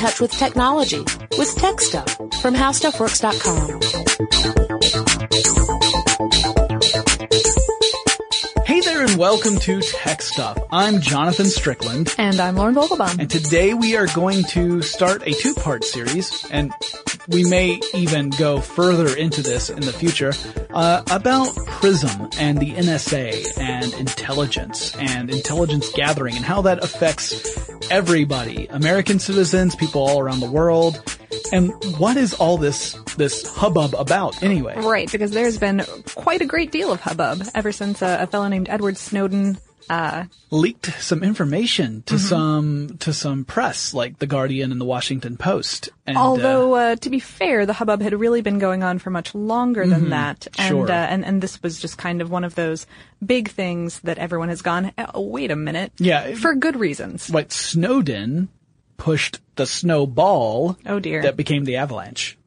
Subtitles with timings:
[0.00, 1.00] touch with technology
[1.36, 2.10] with Tech Stuff
[2.40, 3.80] from HowStuffWorks.com.
[8.64, 10.56] Hey there and welcome to Tech Stuff.
[10.72, 12.14] I'm Jonathan Strickland.
[12.16, 13.18] And I'm Lauren Vogelbaum.
[13.18, 16.72] And today we are going to start a two-part series, and
[17.28, 20.32] we may even go further into this in the future,
[20.70, 27.69] uh, about PRISM and the NSA and intelligence and intelligence gathering and how that affects
[27.90, 31.02] everybody, American citizens, people all around the world.
[31.52, 34.74] And what is all this, this hubbub about anyway?
[34.76, 38.48] Right, because there's been quite a great deal of hubbub ever since uh, a fellow
[38.48, 39.58] named Edward Snowden
[39.90, 42.24] uh, leaked some information to mm-hmm.
[42.24, 45.88] some to some press like the Guardian and the Washington Post.
[46.06, 49.10] And, Although, uh, uh, to be fair, the hubbub had really been going on for
[49.10, 50.90] much longer than mm-hmm, that, and sure.
[50.90, 52.86] Uh, and and this was just kind of one of those
[53.24, 54.92] big things that everyone has gone.
[55.12, 57.28] Oh, wait a minute, yeah, for good reasons.
[57.28, 58.48] What Snowden
[58.96, 60.78] pushed the snowball.
[60.86, 62.38] Oh dear, that became the avalanche.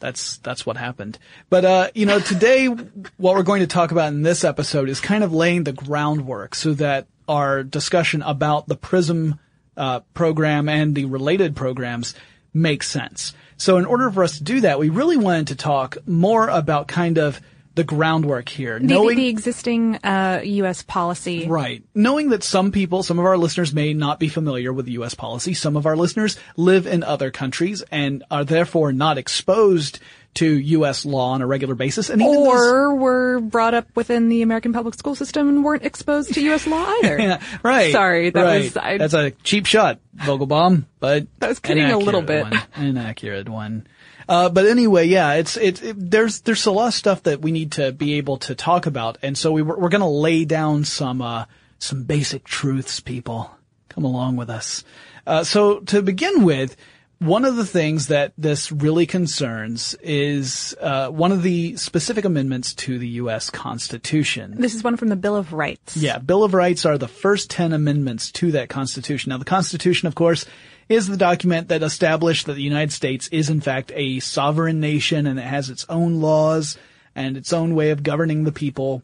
[0.00, 1.18] That's, that's what happened.
[1.48, 5.00] But, uh, you know, today what we're going to talk about in this episode is
[5.00, 9.38] kind of laying the groundwork so that our discussion about the PRISM,
[9.76, 12.14] uh, program and the related programs
[12.52, 13.34] makes sense.
[13.56, 16.88] So in order for us to do that, we really wanted to talk more about
[16.88, 17.40] kind of
[17.74, 18.78] the groundwork here.
[18.78, 20.82] The, knowing the existing uh, U.S.
[20.82, 21.82] policy, right?
[21.94, 25.14] Knowing that some people, some of our listeners may not be familiar with U.S.
[25.14, 25.54] policy.
[25.54, 30.00] Some of our listeners live in other countries and are therefore not exposed
[30.34, 31.04] to U.S.
[31.04, 35.14] law on a regular basis, and or were brought up within the American public school
[35.14, 36.66] system and weren't exposed to U.S.
[36.66, 37.18] law either.
[37.18, 37.92] yeah, right.
[37.92, 38.62] Sorry, that right.
[38.62, 42.44] was I, that's a cheap shot, Vogelbaum, but I was kidding a little bit.
[42.44, 43.86] One, inaccurate one.
[44.30, 47.50] Uh, but anyway, yeah, it's, it's, it, there's, there's a lot of stuff that we
[47.50, 49.18] need to be able to talk about.
[49.22, 51.46] And so we're we're going to lay down some, uh,
[51.80, 53.50] some basic truths, people.
[53.88, 54.84] Come along with us.
[55.26, 56.76] Uh, so to begin with,
[57.18, 62.72] one of the things that this really concerns is uh, one of the specific amendments
[62.74, 63.50] to the U.S.
[63.50, 64.54] Constitution.
[64.58, 65.96] This is one from the Bill of Rights.
[65.96, 69.30] Yeah, Bill of Rights are the first ten amendments to that Constitution.
[69.30, 70.46] Now, the Constitution, of course,
[70.90, 75.26] is the document that established that the United States is in fact a sovereign nation
[75.26, 76.76] and it has its own laws
[77.14, 79.02] and its own way of governing the people.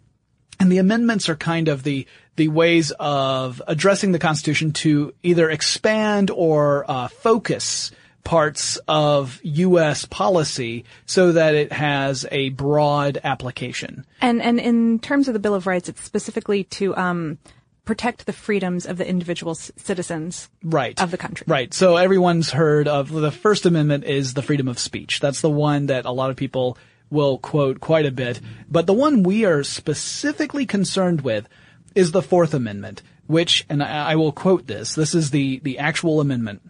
[0.58, 5.48] And the amendments are kind of the the ways of addressing the Constitution to either
[5.48, 7.92] expand or uh, focus
[8.24, 10.04] parts of U.S.
[10.04, 14.04] policy so that it has a broad application.
[14.20, 17.38] And and in terms of the Bill of Rights, it's specifically to um,
[17.86, 21.00] protect the freedoms of the individual c- citizens right.
[21.00, 21.46] of the country.
[21.48, 21.72] Right.
[21.72, 25.20] So everyone's heard of the First Amendment is the freedom of speech.
[25.20, 26.76] That's the one that a lot of people
[27.08, 28.40] will quote quite a bit.
[28.68, 31.48] But the one we are specifically concerned with
[31.94, 35.78] is the Fourth Amendment, which, and I, I will quote this, this is the, the
[35.78, 36.62] actual amendment.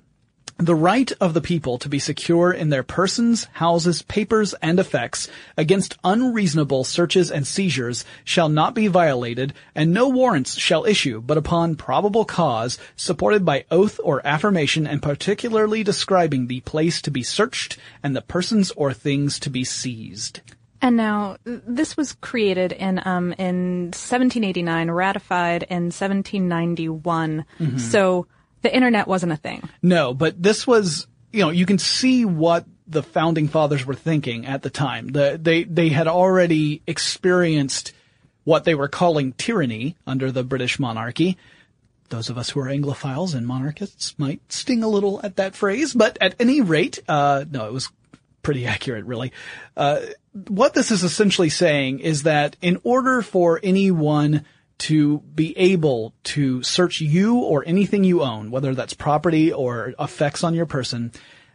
[0.59, 5.29] The right of the people to be secure in their persons, houses, papers, and effects
[5.55, 11.37] against unreasonable searches and seizures shall not be violated, and no warrants shall issue but
[11.37, 17.23] upon probable cause, supported by oath or affirmation and particularly describing the place to be
[17.23, 20.41] searched and the persons or things to be seized.
[20.81, 27.45] And now, this was created in um, in 1789, ratified in 1791.
[27.59, 27.79] Mm-hmm.
[27.79, 28.27] So
[28.67, 29.69] the internet wasn't a thing.
[29.81, 34.45] No, but this was, you know, you can see what the founding fathers were thinking
[34.45, 35.07] at the time.
[35.07, 37.93] The, they, they had already experienced
[38.43, 41.37] what they were calling tyranny under the British monarchy.
[42.09, 45.95] Those of us who are Anglophiles and monarchists might sting a little at that phrase,
[45.95, 47.89] but at any rate, uh, no, it was
[48.43, 49.33] pretty accurate, really.
[49.77, 50.01] Uh,
[50.49, 54.45] what this is essentially saying is that in order for anyone
[54.79, 60.45] to be able to search you or anything you own, whether that's property or effects
[60.45, 61.13] on your person,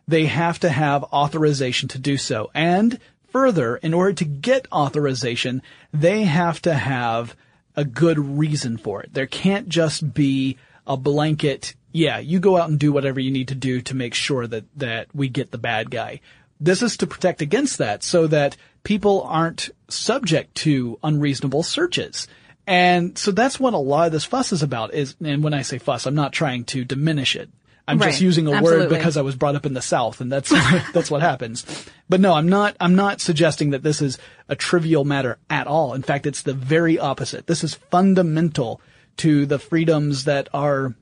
[0.08, 2.50] they have to have authorization to do so.
[2.54, 3.00] And
[3.30, 5.62] further, in order to get authorization,
[5.94, 7.36] they have to have
[7.76, 9.14] a good reason for it.
[9.14, 13.50] There can't just be a blanket, yeah, you go out and do whatever you need
[13.50, 16.20] to do to make sure that, that we get the bad guy.
[16.60, 22.28] This is to protect against that so that people aren't subject to unreasonable searches.
[22.72, 25.62] And so that's what a lot of this fuss is about is, and when I
[25.62, 27.50] say fuss, I'm not trying to diminish it.
[27.86, 28.12] I'm right.
[28.12, 28.88] just using a Absolutely.
[28.88, 30.50] word because I was brought up in the South and that's,
[30.94, 31.66] that's what happens.
[32.08, 35.96] But no, I'm not, I'm not suggesting that this is a trivial matter at all.
[35.96, 37.46] In fact, it's the very opposite.
[37.46, 38.80] This is fundamental
[39.18, 40.96] to the freedoms that are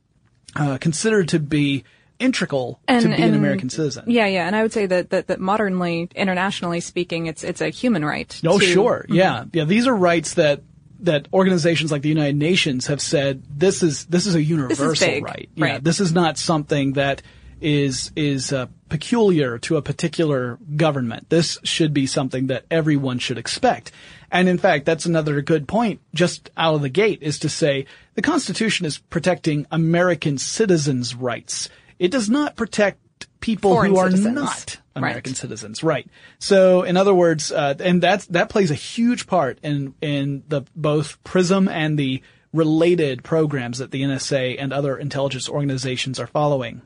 [0.56, 1.84] uh, considered to be
[2.18, 4.06] integral and, to be and, an American citizen.
[4.08, 7.70] Yeah, yeah, and I would say that, that, that modernly, internationally speaking, it's it's a
[7.70, 8.42] human right.
[8.44, 9.14] Oh, to, sure, mm-hmm.
[9.14, 9.66] yeah, yeah.
[9.66, 10.64] These are rights that
[11.02, 15.00] that organizations like the United Nations have said this is this is a universal is
[15.00, 15.50] big, right.
[15.58, 15.72] right.
[15.74, 17.22] Yeah, this is not something that
[17.62, 21.30] is is uh, peculiar to a particular government.
[21.30, 23.92] This should be something that everyone should expect.
[24.32, 27.86] And in fact, that's another good point just out of the gate is to say
[28.16, 31.70] the Constitution is protecting American citizens' rights.
[31.98, 34.36] It does not protect people Foreign who are citizens.
[34.36, 35.38] not American Right.
[35.38, 36.08] citizens, right?
[36.38, 40.62] So, in other words, uh, and that's that plays a huge part in in the
[40.76, 42.22] both PRISM and the
[42.54, 46.82] related programs that the NSA and other intelligence organizations are following.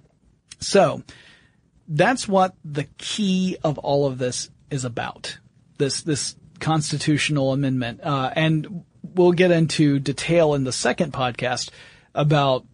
[0.60, 1.04] So,
[1.88, 5.38] that's what the key of all of this is about.
[5.78, 11.70] This this constitutional amendment, uh, and we'll get into detail in the second podcast
[12.16, 12.66] about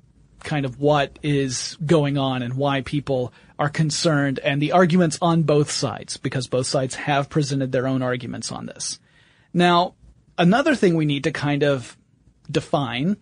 [0.44, 5.44] kind of what is going on and why people are concerned and the arguments on
[5.44, 9.00] both sides because both sides have presented their own arguments on this.
[9.54, 9.96] Now,
[10.38, 11.98] another thing we need to kind of
[12.50, 13.18] define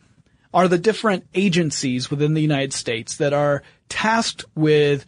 [0.54, 5.06] are the different agencies within the United States that are tasked with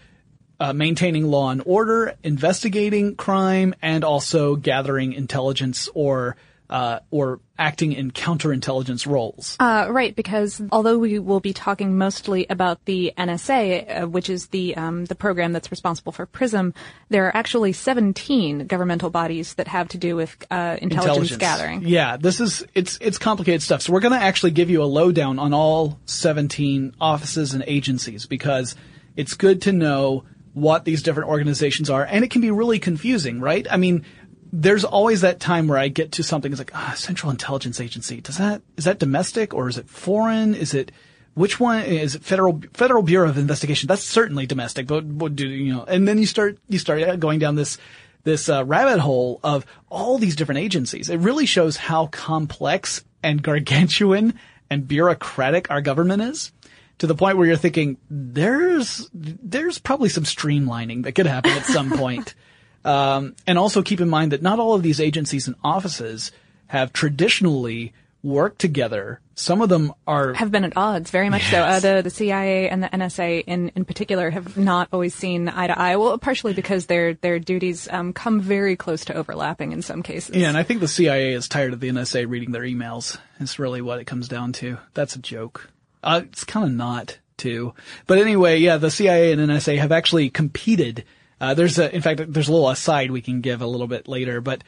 [0.60, 6.36] uh, maintaining law and order, investigating crime, and also gathering intelligence or
[6.70, 9.56] uh, or acting in counterintelligence roles.
[9.60, 14.48] Uh, right, because although we will be talking mostly about the NSA, uh, which is
[14.48, 16.74] the um, the program that's responsible for PRISM,
[17.10, 21.84] there are actually 17 governmental bodies that have to do with uh, intelligence, gathering.
[21.86, 23.82] Yeah, this is it's it's complicated stuff.
[23.82, 28.26] So we're going to actually give you a lowdown on all 17 offices and agencies
[28.26, 28.76] because
[29.16, 30.24] it's good to know
[30.54, 33.68] what these different organizations are, and it can be really confusing, right?
[33.70, 34.06] I mean.
[34.52, 36.52] There's always that time where I get to something.
[36.52, 38.22] It's like, ah, Central Intelligence Agency.
[38.22, 40.56] Does that is that domestic or is it foreign?
[40.56, 40.92] Is it
[41.36, 43.88] which one is it federal Federal Bureau of Investigation?
[43.88, 45.84] That's certainly domestic, but what do you know?
[45.84, 47.78] And then you start you start going down this
[48.24, 51.10] this uh, rabbit hole of all these different agencies.
[51.10, 54.34] It really shows how complex and gargantuan
[54.70, 56.52] and bureaucratic our government is.
[57.00, 61.66] To the point where you're thinking there's there's probably some streamlining that could happen at
[61.66, 62.36] some point.
[62.86, 66.32] Um, and also keep in mind that not all of these agencies and offices
[66.68, 67.94] have traditionally
[68.24, 69.20] worked together.
[69.36, 71.62] Some of them are Have been at odds, very much so.
[71.62, 75.68] Uh, the the CIA and the NSA in in particular have not always seen eye
[75.68, 75.96] to eye.
[75.96, 80.36] Well, partially because their their duties um, come very close to overlapping in some cases.
[80.36, 83.18] Yeah, and I think the CIA is tired of the NSA reading their emails.
[83.40, 84.78] It's really what it comes down to.
[84.94, 85.70] That's a joke.
[86.04, 87.74] Uh, it's kind of not, too.
[88.08, 91.06] But anyway, yeah, the CIA and NSA have actually competed.
[91.40, 94.08] Uh, there's a, in fact, there's a little aside we can give a little bit
[94.08, 94.64] later, but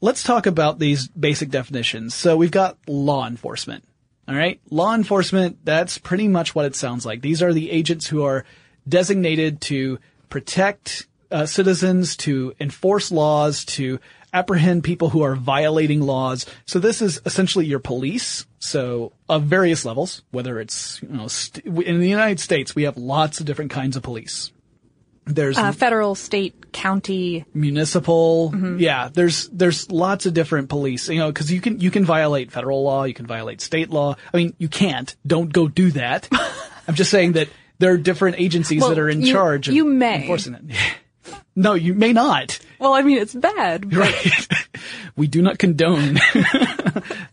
[0.00, 2.14] let's talk about these basic definitions.
[2.14, 3.84] So we've got law enforcement.
[4.28, 4.60] All right.
[4.70, 7.22] Law enforcement, that's pretty much what it sounds like.
[7.22, 8.44] These are the agents who are
[8.88, 14.00] designated to protect uh, citizens, to enforce laws, to
[14.32, 16.44] apprehend people who are violating laws.
[16.66, 18.46] So this is essentially your police.
[18.58, 22.96] So of various levels, whether it's, you know, st- in the United States, we have
[22.96, 24.50] lots of different kinds of police.
[25.26, 27.44] There's Uh, federal, state, county.
[27.52, 28.52] municipal.
[28.54, 28.78] Mm-hmm.
[28.78, 31.08] Yeah, there's there's lots of different police.
[31.08, 34.14] You know, because you can you can violate federal law, you can violate state law.
[34.32, 35.14] I mean, you can't.
[35.26, 36.28] Don't go do that.
[36.88, 37.48] I'm just saying that
[37.80, 40.20] there are different agencies Well, that are in you- charge of you may.
[40.22, 41.34] enforcing it.
[41.56, 42.58] no, you may not.
[42.78, 43.90] Well, I mean, it's bad.
[43.90, 44.48] but- Right.
[45.16, 46.18] we do not condone.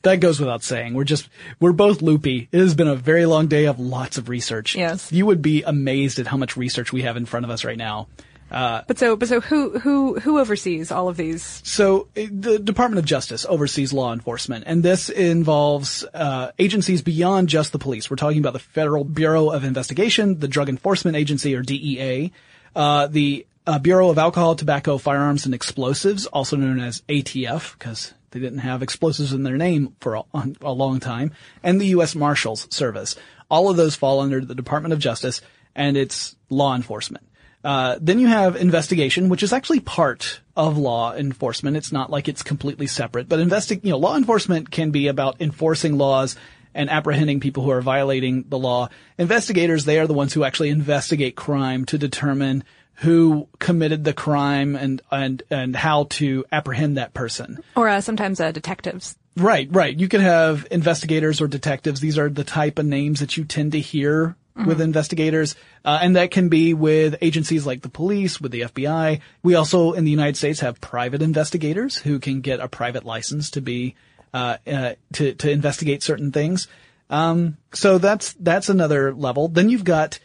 [0.03, 0.93] That goes without saying.
[0.93, 1.27] We're just,
[1.59, 2.47] we're both loopy.
[2.51, 4.75] It has been a very long day of lots of research.
[4.75, 5.11] Yes.
[5.11, 7.77] You would be amazed at how much research we have in front of us right
[7.77, 8.07] now.
[8.53, 11.61] But so, but so who who who oversees all of these?
[11.63, 17.49] So uh, the Department of Justice oversees law enforcement, and this involves uh, agencies beyond
[17.49, 18.11] just the police.
[18.11, 22.31] We're talking about the Federal Bureau of Investigation, the Drug Enforcement Agency, or DEA,
[22.75, 28.13] uh, the uh, Bureau of Alcohol, Tobacco, Firearms, and Explosives, also known as ATF, because
[28.33, 30.23] they didn't have explosives in their name for a,
[30.61, 32.15] a long time, and the U.S.
[32.15, 33.15] Marshals Service.
[33.49, 35.41] All of those fall under the Department of Justice,
[35.75, 37.25] and it's law enforcement.
[37.63, 41.77] Uh, then you have investigation, which is actually part of law enforcement.
[41.77, 45.39] It's not like it's completely separate, but investi- you know, law enforcement can be about
[45.39, 46.35] enforcing laws
[46.73, 48.89] and apprehending people who are violating the law.
[49.17, 52.63] Investigators, they are the ones who actually investigate crime to determine
[52.95, 57.59] who committed the crime and, and, and how to apprehend that person.
[57.75, 59.17] Or uh, sometimes uh, detectives.
[59.35, 59.97] Right, right.
[59.97, 61.99] You could have investigators or detectives.
[61.99, 64.35] These are the type of names that you tend to hear
[64.65, 65.55] with investigators.
[65.83, 69.21] Uh, and that can be with agencies like the police, with the FBI.
[69.41, 73.51] We also, in the United States, have private investigators who can get a private license
[73.51, 73.95] to be,
[74.33, 76.67] uh, uh, to, to investigate certain things.
[77.09, 79.47] Um, so that's, that's another level.
[79.47, 80.19] Then you've got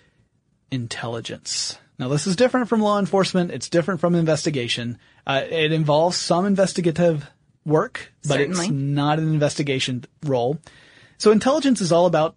[0.70, 1.78] intelligence.
[1.98, 3.50] Now this is different from law enforcement.
[3.50, 4.98] It's different from investigation.
[5.26, 7.28] Uh, it involves some investigative
[7.64, 10.58] work, but it's not an investigation role.
[11.18, 12.36] So intelligence is all about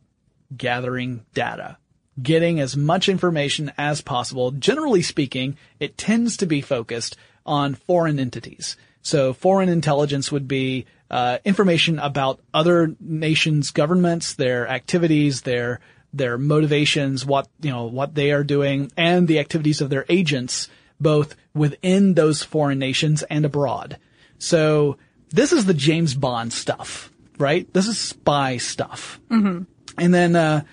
[0.55, 1.77] gathering data,
[2.21, 4.51] getting as much information as possible.
[4.51, 7.15] Generally speaking, it tends to be focused
[7.45, 8.75] on foreign entities.
[9.03, 15.79] So foreign intelligence would be uh, information about other nations' governments, their activities, their
[16.13, 20.69] their motivations, what you know, what they are doing, and the activities of their agents,
[20.99, 23.97] both within those foreign nations and abroad.
[24.37, 24.97] So
[25.29, 27.71] this is the James Bond stuff, right?
[27.73, 29.19] This is spy stuff.
[29.29, 29.63] Mm-hmm.
[29.97, 30.63] And then uh,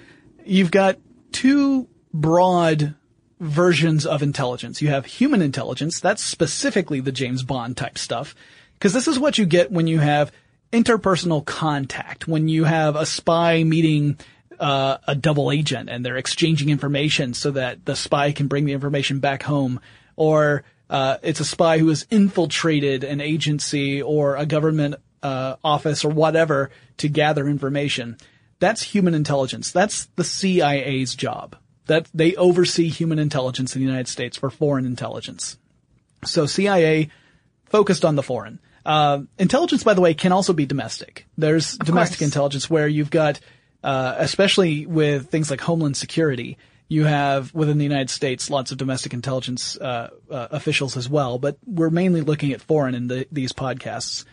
[0.45, 0.99] you've got
[1.33, 2.95] two broad
[3.40, 4.83] versions of intelligence.
[4.83, 6.00] You have human intelligence.
[6.00, 8.35] That's specifically the James Bond type stuff.
[8.80, 10.33] Cause this is what you get when you have
[10.73, 14.18] interpersonal contact, when you have a spy meeting
[14.61, 18.73] uh, a double agent and they're exchanging information so that the spy can bring the
[18.73, 19.81] information back home
[20.17, 26.05] or uh, it's a spy who has infiltrated an agency or a government uh, office
[26.05, 28.17] or whatever to gather information.
[28.61, 29.71] That's human intelligence.
[29.71, 31.57] That's the CIA's job.
[31.87, 35.57] That they oversee human intelligence in the United States for foreign intelligence.
[36.25, 37.11] So CIA
[37.67, 38.59] focused on the foreign.
[38.85, 41.27] Uh, intelligence, by the way, can also be domestic.
[41.37, 42.29] There's Of domestic course.
[42.29, 43.41] intelligence where you've got,
[43.85, 46.58] uh, especially with things like homeland security,
[46.88, 51.38] you have within the United States lots of domestic intelligence uh, uh, officials as well.
[51.38, 54.25] But we're mainly looking at foreign in the, these podcasts.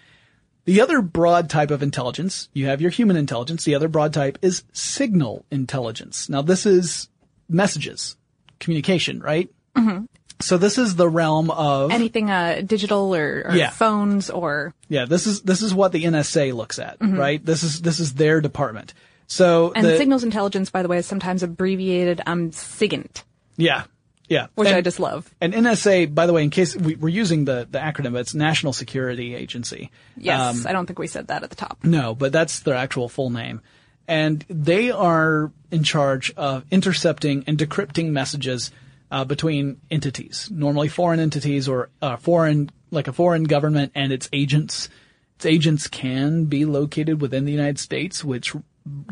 [0.65, 3.65] The other broad type of intelligence, you have your human intelligence.
[3.65, 6.27] The other broad type is signal intelligence.
[6.29, 7.07] Now this is
[7.47, 8.15] messages,
[8.59, 9.49] communication, right?
[9.75, 10.05] Mm-hmm.
[10.39, 13.69] So this is the realm of Anything uh, digital or, or Yeah.
[13.69, 15.05] phones or yeah.
[15.05, 17.43] This is this is what the NSA looks at, right?
[17.45, 18.93] This is this is their department.
[19.27, 23.23] So and the, signals intelligence, by the way, is sometimes abbreviated um SIGINT,
[23.57, 23.85] yeah,
[24.27, 25.33] yeah, which and, I just love.
[25.41, 28.73] And NSA, by the way, in case we, we're using the the acronym, it's National
[28.73, 29.91] Security Agency.
[30.17, 31.79] Yes, Um, I don't think we said that at the top.
[31.83, 33.61] No, but that's their actual full name.
[34.07, 38.71] And they are in charge of intercepting and decrypting messages
[39.11, 44.29] uh, between entities, normally foreign entities or uh, foreign, like a foreign government and its
[44.33, 44.89] agents.
[45.37, 48.53] Its agents can be located within the United States, which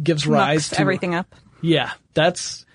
[0.01, 1.33] gives rise Mucks to everything up.
[1.61, 2.65] yeah, that's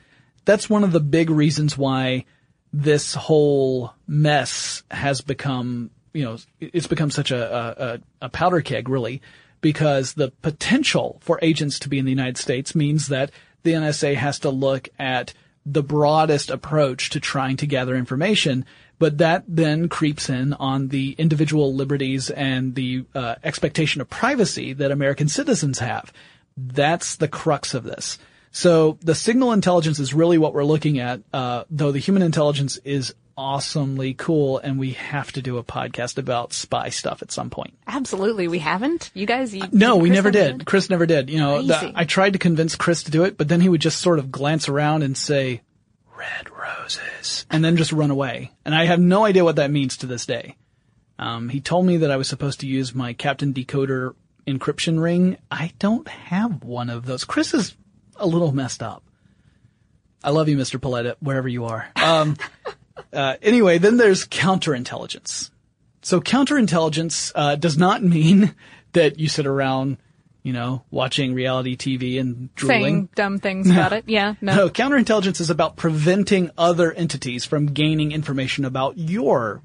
[0.44, 2.24] that's one of the big reasons why
[2.72, 8.88] this whole mess has become, you know, it's become such a, a, a powder keg,
[8.88, 9.22] really,
[9.60, 13.30] because the potential for agents to be in the United States means that
[13.62, 15.34] the NSA has to look at
[15.66, 18.64] the broadest approach to trying to gather information,
[18.98, 24.72] but that then creeps in on the individual liberties and the uh, expectation of privacy
[24.72, 26.12] that American citizens have.
[26.58, 28.18] That's the crux of this.
[28.50, 32.76] So the signal intelligence is really what we're looking at, uh, though the human intelligence
[32.78, 37.50] is awesomely cool and we have to do a podcast about spy stuff at some
[37.50, 37.72] point.
[37.86, 39.12] Absolutely, we haven't.
[39.14, 40.66] You guys, you, No, we Chris never never did.
[40.66, 41.30] Chris never did.
[41.30, 43.80] You know, the- I tried to convince Chris to do it, but then he would
[43.80, 45.60] just sort of glance around and say,
[46.16, 48.50] red roses, and then just run away.
[48.64, 50.56] And I have no idea what that means to this day.
[51.16, 54.14] Um, he told me that I was supposed to use my Captain Decoder
[54.48, 55.36] encryption ring.
[55.50, 57.24] I don't have one of those.
[57.24, 57.76] Chris is
[58.16, 59.04] a little messed up.
[60.24, 60.80] I love you, Mr.
[60.80, 61.88] Pollette, wherever you are.
[61.96, 62.36] Um,
[63.12, 65.50] uh, anyway, then there's counterintelligence.
[66.02, 68.54] So counterintelligence uh, does not mean
[68.92, 69.98] that you sit around,
[70.42, 72.82] you know, watching reality TV and drooling.
[72.82, 74.04] saying dumb things about it.
[74.06, 74.56] Yeah, no.
[74.56, 79.62] No, counterintelligence is about preventing other entities from gaining information about your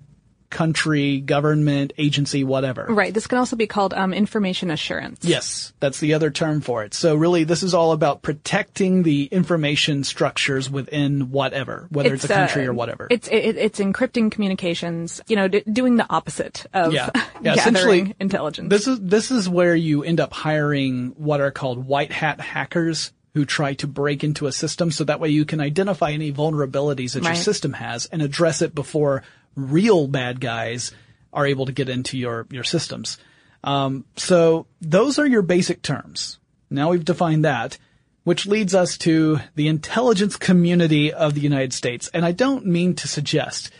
[0.53, 2.85] country, government, agency, whatever.
[2.87, 3.13] Right.
[3.13, 5.25] This can also be called um, information assurance.
[5.25, 6.93] Yes, that's the other term for it.
[6.93, 12.27] So really, this is all about protecting the information structures within whatever, whether it's, a
[12.29, 13.07] country uh, or whatever.
[13.09, 15.19] It's it, it's encrypting communications.
[15.27, 17.09] You know, d- doing the opposite of Yeah.
[17.41, 18.69] Yeah, essentially, intelligence.
[18.69, 23.11] This is this is where you end up hiring what are called white hat hackers
[23.33, 27.13] who try to break into a system so that way you can identify any vulnerabilities
[27.13, 29.23] that your system has and address it before
[29.55, 30.91] real bad guys
[31.31, 33.17] are able to get into your your systems.
[33.63, 36.39] Um, so those are your basic terms.
[36.69, 37.77] Now we've defined that,
[38.23, 42.09] which leads us to the intelligence community of the United States.
[42.13, 43.71] And I don't mean to suggest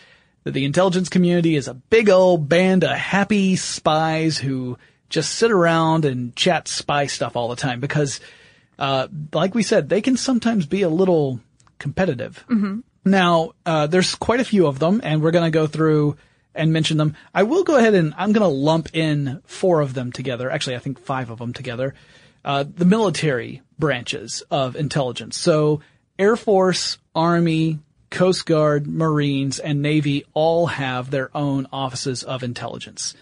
[0.44, 4.78] that the intelligence community is a big old band of happy spies who
[5.08, 8.20] just sit around and chat spy stuff all the time because,
[8.78, 11.40] uh, like we said, they can sometimes be a little
[11.78, 12.44] competitive.
[13.04, 16.16] Now, uh, there's quite a few of them and we're going to go through
[16.54, 17.16] and mention them.
[17.34, 20.50] I will go ahead and I'm going to lump in four of them together.
[20.50, 21.94] Actually, I think five of them together.
[22.44, 25.36] Uh, the military branches of intelligence.
[25.36, 25.80] So
[26.18, 27.80] Air Force, Army,
[28.10, 33.14] Coast Guard, Marines, and Navy all have their own offices of intelligence.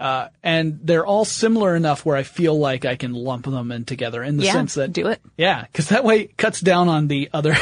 [0.00, 3.84] Uh, and they're all similar enough where I feel like I can lump them in
[3.84, 5.20] together in the Yeah, sense that do it.
[5.36, 7.54] Yeah, because that way it cuts down on the other,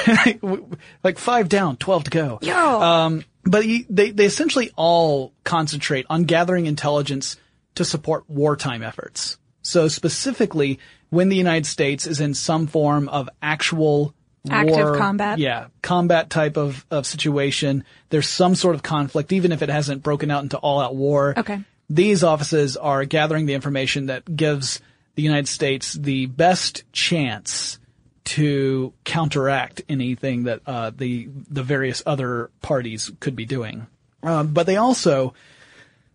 [1.05, 2.39] like five down, twelve to go.
[2.43, 3.05] Yeah.
[3.05, 7.37] Um, but he, they they essentially all concentrate on gathering intelligence
[7.77, 9.39] to support wartime efforts.
[9.63, 10.79] So specifically,
[11.11, 14.15] when the United States is in some form of actual
[14.51, 15.39] Active war- combat?
[15.39, 17.85] yeah, combat type of, of situation.
[18.11, 21.35] There's some sort of conflict, even if it hasn't broken out into all out war.
[21.37, 21.61] Okay.
[21.91, 24.81] These offices are gathering the information that gives
[25.15, 27.79] the United States the best chance
[28.25, 33.87] to counteract anything that uh, the the various other parties could be doing.
[34.23, 35.33] Um, but they also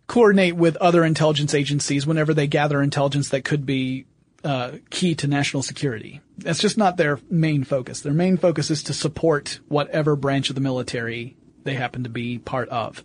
[0.06, 4.06] coordinate with other intelligence agencies whenever they gather intelligence that could be
[4.44, 6.20] uh, key to national security.
[6.38, 8.00] That's just not their main focus.
[8.00, 12.38] Their main focus is to support whatever branch of the military they happen to be
[12.38, 13.02] part of.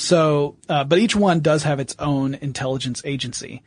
[0.00, 3.62] So, uh, but each one does have its own intelligence agency.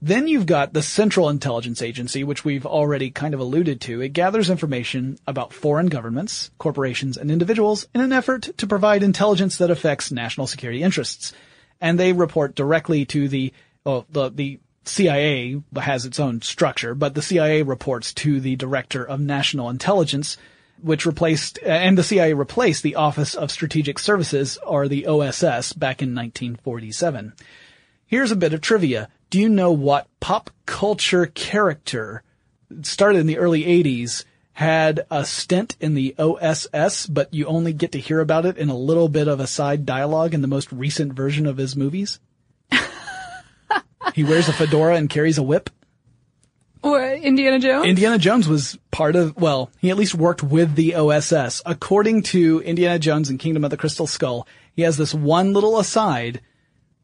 [0.00, 4.00] Then you've got the Central Intelligence Agency, which we've already kind of alluded to.
[4.00, 9.58] It gathers information about foreign governments, corporations, and individuals in an effort to provide intelligence
[9.58, 11.32] that affects national security interests.
[11.80, 17.16] And they report directly to the, well, the, the CIA has its own structure, but
[17.16, 20.36] the CIA reports to the Director of National Intelligence,
[20.82, 25.72] which replaced, uh, and the CIA replaced the Office of Strategic Services, or the OSS,
[25.72, 27.32] back in 1947.
[28.06, 29.08] Here's a bit of trivia.
[29.30, 32.22] Do you know what pop culture character
[32.82, 34.24] started in the early 80s
[34.54, 38.68] had a stint in the OSS, but you only get to hear about it in
[38.68, 42.20] a little bit of a side dialogue in the most recent version of his movies?
[44.14, 45.70] he wears a fedora and carries a whip.
[46.82, 47.86] Or Indiana Jones?
[47.86, 51.62] Indiana Jones was part of, well, he at least worked with the OSS.
[51.64, 55.78] According to Indiana Jones and Kingdom of the Crystal Skull, he has this one little
[55.78, 56.40] aside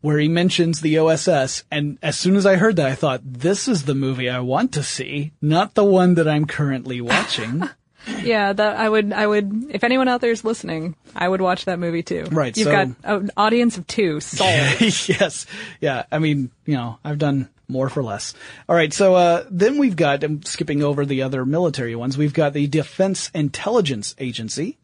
[0.00, 3.66] where he mentions the OSS, and as soon as I heard that, I thought, this
[3.66, 7.68] is the movie I want to see, not the one that I'm currently watching.
[8.22, 11.64] yeah, that I would, I would, if anyone out there is listening, I would watch
[11.64, 12.26] that movie too.
[12.30, 14.80] Right, You've so- got an audience of two, solid.
[14.80, 15.46] yes.
[15.80, 16.04] Yeah.
[16.12, 18.34] I mean, you know, I've done more for less.
[18.68, 18.92] All right.
[18.92, 22.16] So, uh, then we've got, I'm skipping over the other military ones.
[22.16, 24.78] We've got the Defense Intelligence Agency,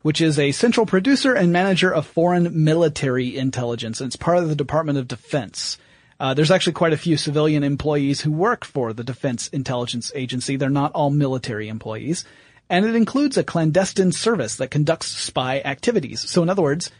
[0.00, 4.00] which is a central producer and manager of foreign military intelligence.
[4.00, 5.78] And it's part of the Department of Defense.
[6.18, 10.56] Uh, there's actually quite a few civilian employees who work for the Defense Intelligence Agency.
[10.56, 12.24] They're not all military employees.
[12.70, 16.28] And it includes a clandestine service that conducts spy activities.
[16.30, 16.90] So in other words,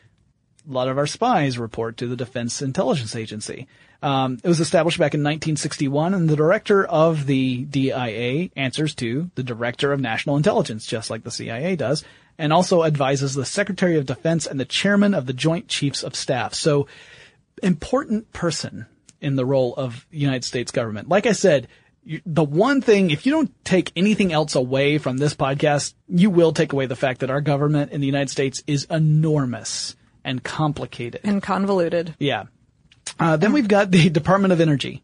[0.68, 3.66] a lot of our spies report to the Defense Intelligence Agency.
[4.03, 9.31] Um, it was established back in 1961, and the director of the DIA answers to
[9.37, 12.05] the Director of National Intelligence, just like the CIA does,
[12.37, 16.16] and also advises the Secretary of Defense and the Chairman of the Joint Chiefs of
[16.16, 16.55] Staff.
[16.55, 16.88] So,
[17.62, 18.87] important person
[19.20, 21.09] in the role of United States government.
[21.09, 21.68] Like I said,
[22.27, 26.53] the one thing, if you don't take anything else away from this podcast, you will
[26.53, 31.20] take away the fact that our government in the United States is enormous and complicated.
[31.24, 32.14] and convoluted.
[32.18, 32.44] Yeah.
[33.18, 35.02] Uh, then we've got the Department of Energy,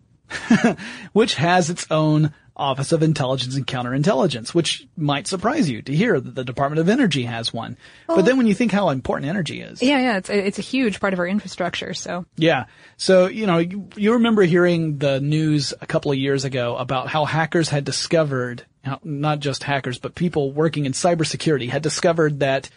[1.12, 6.18] which has its own Office of Intelligence and Counterintelligence, which might surprise you to hear
[6.20, 7.76] that the Department of Energy has one.
[8.08, 9.80] but then when you think how important energy is.
[9.80, 11.94] Yeah, yeah, it's it's a huge part of our infrastructure.
[11.94, 12.64] So Yeah.
[12.96, 17.06] So, you know, you, you remember hearing the news a couple of years ago about
[17.06, 18.66] how hackers had discovered,
[19.04, 22.70] not just hackers, but people working in cybersecurity had discovered that,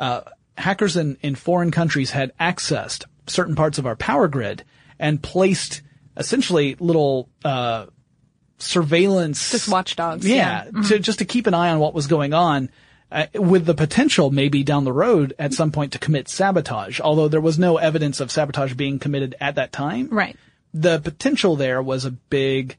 [0.00, 0.22] uh,
[0.58, 4.64] hackers in, in foreign countries had accessed certain parts of our power grid
[4.98, 5.82] and placed
[6.16, 7.86] essentially little, uh,
[8.58, 9.50] surveillance.
[9.52, 10.64] Just watchdogs, Yeah.
[10.74, 10.82] yeah.
[10.88, 12.70] To, just to keep an eye on what was going on.
[13.10, 17.26] Uh, with the potential maybe down the road at some point to commit sabotage, although
[17.26, 20.08] there was no evidence of sabotage being committed at that time.
[20.10, 20.36] right.
[20.74, 22.76] The potential there was a big,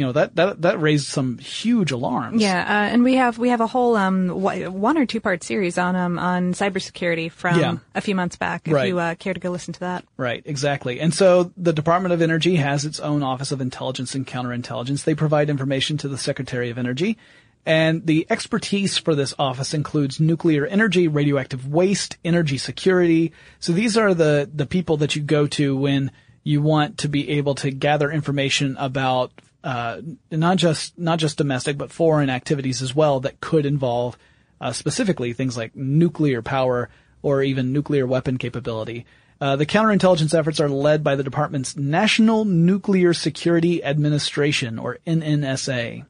[0.00, 2.40] you know, that, that, that raised some huge alarms.
[2.40, 5.76] Yeah, uh, and we have we have a whole um one or two part series
[5.76, 7.76] on um on cybersecurity from Yeah.
[7.94, 8.66] a few months back.
[8.66, 8.88] If Right.
[8.88, 10.06] you uh, care to go listen to that.
[10.16, 11.00] Right, exactly.
[11.00, 15.04] And so the Department of Energy has its own Office of Intelligence and Counterintelligence.
[15.04, 17.18] They provide information to the Secretary of Energy.
[17.66, 23.32] And the expertise for this office includes nuclear energy, radioactive waste, energy security.
[23.58, 26.10] So these are the, the people that you go to when
[26.42, 29.30] you want to be able to gather information about,
[29.62, 34.16] uh, not just, not just domestic, but foreign activities as well that could involve,
[34.60, 36.88] uh, specifically things like nuclear power
[37.22, 39.06] or even nuclear weapon capability.
[39.40, 46.04] Uh, the counterintelligence efforts are led by the department's National Nuclear Security Administration, or NNSA.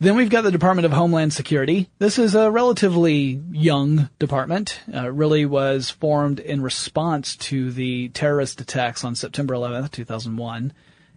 [0.00, 1.90] Then we've got the Department of Homeland Security.
[1.98, 4.80] This is a relatively young department.
[4.94, 10.72] Uh, really was formed in response to the terrorist attacks on September 11th, 2001.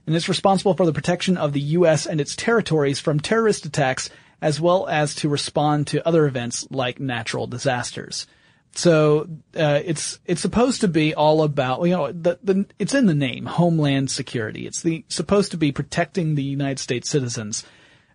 [0.07, 2.05] And it's responsible for the protection of the U.S.
[2.05, 4.09] and its territories from terrorist attacks
[4.41, 8.25] as well as to respond to other events like natural disasters.
[8.73, 13.05] So uh, it's it's supposed to be all about you know the, the it's in
[13.05, 14.65] the name Homeland Security.
[14.65, 17.65] It's the supposed to be protecting the United States citizens.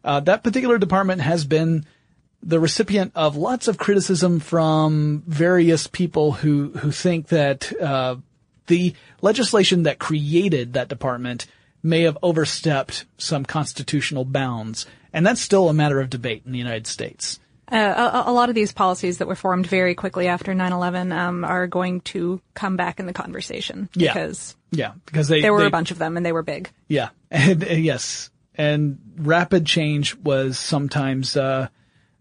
[0.03, 1.85] Uh, that particular department has been
[2.43, 8.17] the recipient of lots of criticism from various people who who think that uh,
[8.67, 11.47] the legislation that created that department
[11.87, 16.59] may have overstepped some constitutional bounds, and that's still a matter of debate in the
[16.59, 17.41] United States.
[17.71, 21.45] Uh, a, a, lot of these policies that were formed very quickly after 9/11 um,
[21.45, 24.13] are going to come back in the conversation yeah.
[24.13, 26.71] because yeah, because they there were they, a bunch of them and they were big.
[26.87, 31.69] Yeah, and, and yes, and rapid change was sometimes uh,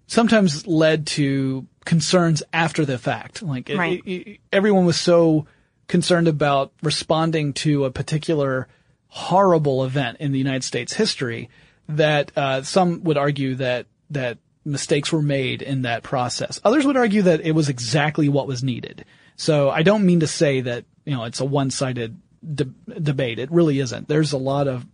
[0.08, 3.43] sometimes led to concerns after the fact.
[3.43, 4.01] Like right.
[4.04, 5.45] it, it, everyone was so
[5.88, 8.67] concerned about responding to a particular
[9.15, 11.49] horrible event in the United States history
[11.88, 16.60] that uh, some would argue that that mistakes were made in that process.
[16.65, 19.06] Others would argue that it was exactly what was needed.
[19.38, 22.19] So I don't mean to say that, you know, it's a one-sided
[22.54, 23.39] de- debate.
[23.39, 24.10] It really isn't.
[24.10, 24.86] There's a lot of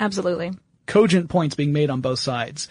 [0.00, 0.52] absolutely
[0.86, 2.68] cogent points being made on both sides.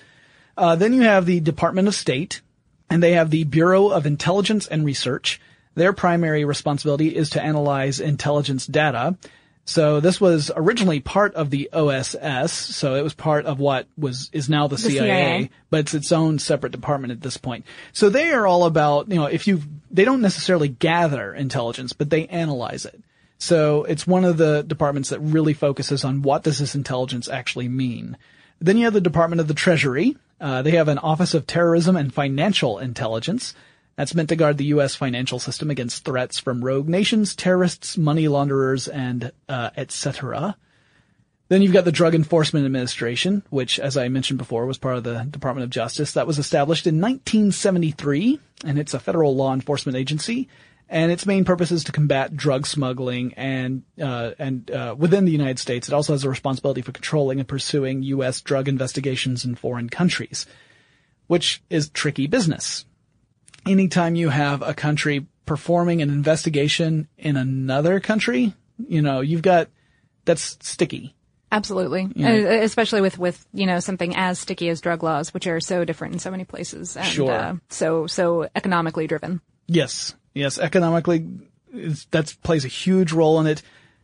[0.58, 2.42] Uh, then you have the Department of State,
[2.90, 5.40] and they have the Bureau of Intelligence and Research.
[5.76, 9.16] Their primary responsibility is to analyze intelligence data
[9.68, 14.30] so this was originally part of the OSS, so it was part of what was
[14.32, 17.66] is now the, the CIA, CIA, but it's its own separate department at this point.
[17.92, 22.10] So they are all about, you know, if you they don't necessarily gather intelligence, but
[22.10, 23.04] they analyze it.
[23.40, 27.68] So it's one of the departments that really focuses on what does this intelligence actually
[27.68, 28.16] mean.
[28.60, 30.16] Then you have the Department of the Treasury.
[30.40, 33.54] Uh, they have an Office of Terrorism and Financial Intelligence.
[33.98, 34.94] That's meant to guard the U.S.
[34.94, 40.56] financial system against threats from rogue nations, terrorists, money launderers, and uh, etc.
[41.50, 45.04] Then you've got the Drug Enforcement Administration, which, as I mentioned before, was part of
[45.04, 46.12] the Department of Justice.
[46.12, 50.48] That was established in 1973, and it's a federal law enforcement agency.
[50.90, 55.32] And its main purpose is to combat drug smuggling, and uh, and uh, within the
[55.32, 58.42] United States, it also has a responsibility for controlling and pursuing U.S.
[58.42, 60.46] drug investigations in foreign countries,
[61.26, 62.86] which is tricky business
[63.70, 68.54] anytime you have a country performing an investigation in another country,
[68.88, 69.70] you know, you've got,
[70.26, 71.16] that's sticky.
[71.52, 72.10] Absolutely.
[72.16, 72.30] Yeah.
[72.30, 75.86] Uh, Especially with, with, you know, something as sticky as drug laws, which are so
[75.86, 76.98] different in so many places.
[76.98, 77.32] And, Sure.
[77.32, 79.42] Uh, so, so economically driven.
[79.68, 80.14] Yes.
[80.34, 80.60] Yes.
[80.60, 81.26] Economically,
[82.12, 83.62] that plays a huge role in it.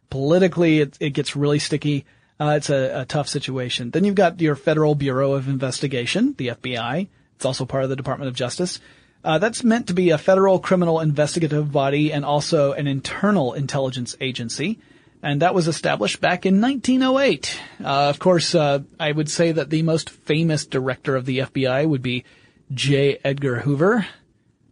[0.10, 2.06] Politically, it, it gets really sticky.
[2.40, 3.92] Uh, it's a, a tough situation.
[3.92, 7.10] Then you've got your Federal Bureau of Investigation, the FBI.
[7.36, 8.80] It's also part of the Department of Justice.
[9.24, 14.16] Uh, that's meant to be a federal criminal investigative body and also an internal intelligence
[14.20, 14.80] agency.
[15.22, 17.58] And that was established back in 1908.
[17.80, 21.88] Uh, of course, uh, I would say that the most famous director of the FBI
[21.88, 22.26] would be
[22.74, 23.20] J.
[23.24, 24.06] Edgar Hoover,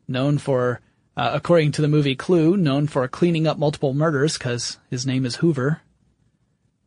[0.10, 0.82] known for,
[1.16, 5.26] uh, according to the movie Clue, known for cleaning up multiple murders because his name
[5.26, 5.82] is Hoover.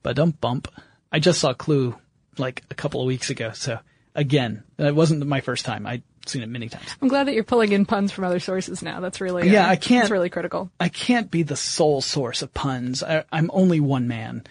[0.02, 0.68] But dump bump.
[1.10, 1.96] I just saw Clue
[2.36, 3.78] like a couple of weeks ago, so
[4.14, 5.86] again, it wasn't my first time.
[5.86, 6.84] I'd seen it many times.
[7.02, 9.00] I'm glad that you're pulling in puns from other sources now.
[9.00, 10.70] That's really, Yeah, uh, I can't- That's really critical.
[10.80, 13.02] I can't be the sole source of puns.
[13.02, 14.44] I, I'm only one man.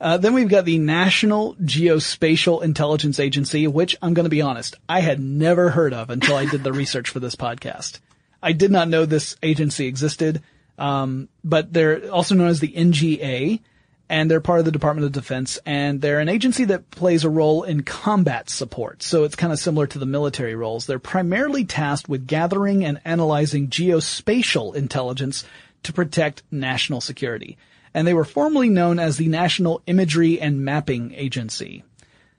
[0.00, 4.74] Uh, then we've got the National Geospatial Intelligence Agency, which I'm going to be honest,
[4.88, 8.00] I had never heard of until I did the research for this podcast.
[8.42, 10.42] I did not know this agency existed,
[10.78, 13.60] um, but they're also known as the NGA,
[14.08, 17.30] and they're part of the Department of Defense, and they're an agency that plays a
[17.30, 19.02] role in combat support.
[19.02, 20.86] So it's kind of similar to the military roles.
[20.86, 25.44] They're primarily tasked with gathering and analyzing geospatial intelligence
[25.82, 27.56] to protect national security.
[27.94, 31.82] And they were formerly known as the National Imagery and Mapping Agency.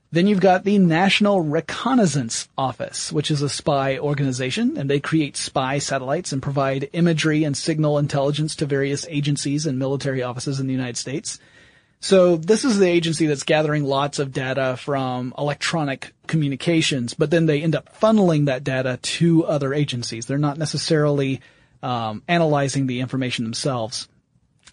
[0.10, 5.36] Then you've got the National Reconnaissance Office, which is a spy organization, and they create
[5.36, 10.68] spy satellites and provide imagery and signal intelligence to various agencies and military offices in
[10.68, 11.40] the United States.
[12.00, 17.48] So this is the agency that's gathering lots of data from electronic communications, but then
[17.48, 20.26] they end up funneling that data to other agencies.
[20.26, 21.42] They're not necessarily
[21.82, 24.08] um, analyzing the information themselves.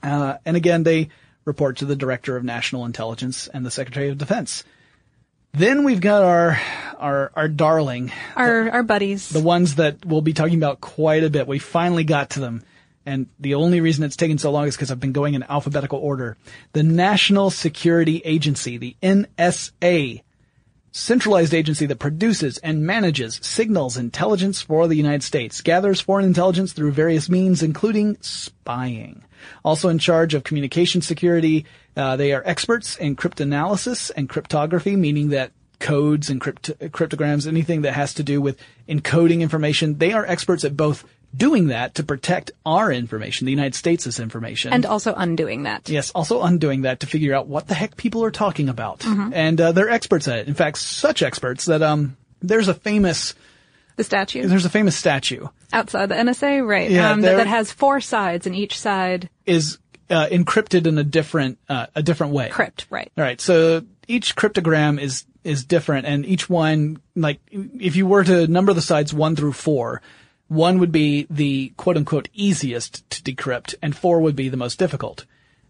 [0.02, 1.08] Uh, and again, they
[1.46, 4.64] report to the Director of National Intelligence and the Secretary of Defense.
[5.52, 6.60] Then we've got our
[6.98, 9.28] our our darling, Our, our buddies.
[9.28, 11.46] the ones that we'll be talking about quite a bit.
[11.46, 12.64] We finally got to them.
[13.06, 15.98] And the only reason it's taken so long is because I've been going in alphabetical
[15.98, 16.36] order.
[16.72, 20.22] The National Security Agency, the NSA.
[20.90, 26.72] centralized agency that produces and manages signals intelligence for the United States, gathers foreign intelligence
[26.72, 29.24] through various means, including spying.
[29.64, 35.30] Also in charge of communication security, uh, they are experts in cryptanalysis and cryptography, meaning
[35.30, 40.24] that codes and crypt- cryptograms, anything that has to do with encoding information, they are
[40.24, 44.72] experts at both doing that to protect our information, the United States' information.
[44.72, 45.88] And also undoing that.
[45.88, 49.04] Yes, also undoing that to figure out what the heck people are talking about.
[49.04, 50.48] And uh, they're experts at it.
[50.48, 53.34] In fact, such experts that um, there's a famous
[53.96, 56.90] The statue there's a famous statue outside the NSA, right?
[56.90, 59.78] Yeah, um, that, that has four sides, and each side is
[60.10, 62.48] uh, encrypted in a different uh, a different way.
[62.48, 63.10] crypt, right?
[63.16, 68.24] All right, so each cryptogram is is different, and each one, like, if you were
[68.24, 70.00] to number the sides one through four,
[70.48, 74.78] one would be the quote unquote easiest to decrypt, and four would be the most
[74.78, 75.24] difficult.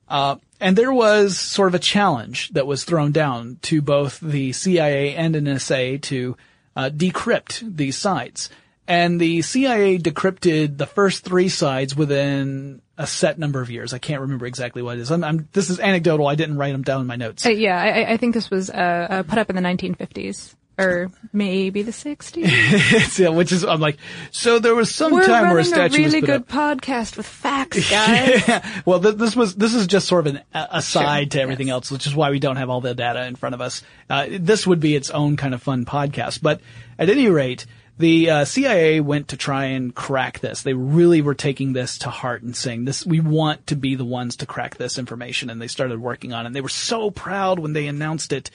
[0.09, 4.53] Uh, and there was sort of a challenge that was thrown down to both the
[4.53, 6.37] CIA and NSA to
[6.77, 8.51] uh, decrypt these sites.
[8.87, 13.95] And the CIA decrypted the first three sides within a set number of years.
[13.95, 15.11] I can't remember exactly what it is.
[15.11, 16.27] I'm, I'm, this is anecdotal.
[16.27, 17.47] I didn't write them down in my notes.
[17.47, 21.11] Uh, yeah, I, I think this was uh, uh, put up in the 1950s or
[21.33, 23.19] maybe the 60s.
[23.19, 23.99] yeah, which is I'm like,
[24.31, 26.49] so there was some We're time where a a statue was really put good up.
[26.49, 28.65] podcast with facts, guys.
[28.85, 31.75] well, th- this was this is just sort of an aside Sure, to everything yes.
[31.75, 33.83] else, which is why we don't have all the data in front of us.
[34.11, 36.43] Uh, this would be its own kind of fun podcast.
[36.43, 36.61] But
[36.99, 40.63] at any rate, the uh, CIA went to try and crack this.
[40.63, 44.05] They really were taking this to heart and saying, "This, we want to be the
[44.05, 46.47] ones to crack this information." And they started working on it.
[46.49, 48.51] And they were so proud when they announced it.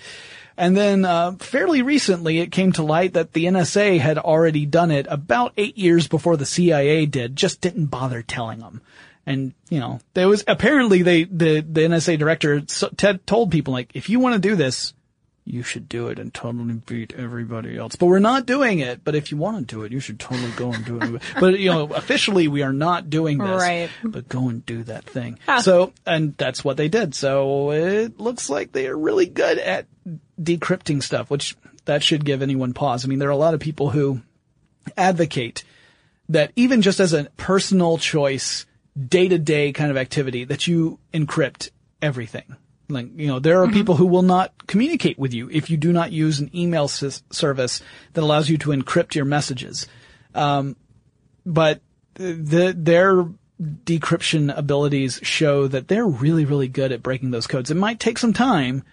[0.59, 4.91] And then, uh, fairly recently, it came to light that the NSA had already done
[4.91, 8.81] it about eight years before the CIA did, just didn't bother telling them.
[9.25, 13.71] And, you know, there was, apparently they, the, the NSA director so- Ted told people
[13.71, 14.93] like, if you want to do this,
[15.45, 17.95] you should do it and totally beat everybody else.
[17.95, 19.01] But we're not doing it.
[19.01, 21.21] But if you want to do it, you should totally go and do it.
[21.39, 23.61] but, you know, officially we are not doing this.
[23.61, 23.89] Right.
[24.03, 25.39] But go and do that thing.
[25.61, 27.15] So, and that's what they did.
[27.15, 29.87] So it looks like they are really good at
[30.41, 33.03] decrypting stuff, which that should give anyone pause.
[33.03, 34.21] I mean, there are a lot of people who
[34.95, 35.63] advocate
[36.29, 38.65] that even just as a personal choice,
[38.97, 41.69] day to day kind of activity, that you encrypt
[42.01, 42.55] everything.
[42.87, 45.93] Like, you know, there are people who will not communicate with you if you do
[45.93, 49.87] not use an email sys- service that allows you to encrypt your messages.
[50.33, 50.75] Um,
[51.45, 51.81] but
[52.15, 53.25] the, their
[53.61, 57.69] decryption abilities show that they're really, really good at breaking those codes.
[57.69, 58.83] It might take some time,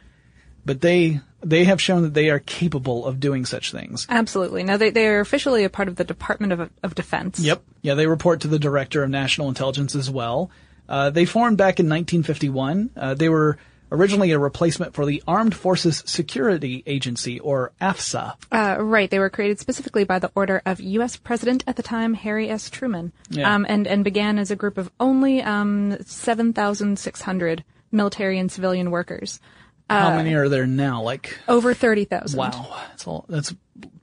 [0.64, 4.06] but they, they have shown that they are capable of doing such things.
[4.10, 4.64] Absolutely.
[4.64, 7.38] Now they they are officially a part of the Department of of Defense.
[7.38, 7.62] Yep.
[7.82, 10.50] Yeah, they report to the Director of National Intelligence as well.
[10.88, 12.90] Uh, they formed back in 1951.
[12.96, 13.58] Uh, they were
[13.92, 18.34] originally a replacement for the Armed Forces Security Agency, or AFSA.
[18.50, 19.08] Uh, right.
[19.10, 21.16] They were created specifically by the order of U.S.
[21.16, 22.68] President at the time, Harry S.
[22.70, 23.54] Truman, Yeah.
[23.54, 28.38] um, and and began as a group of only um, seven thousand six hundred military
[28.40, 29.38] and civilian workers.
[29.88, 31.02] How many are there now?
[31.02, 32.38] Like, Over thirty thousand.
[32.38, 33.24] wow, that's all.
[33.28, 33.54] That's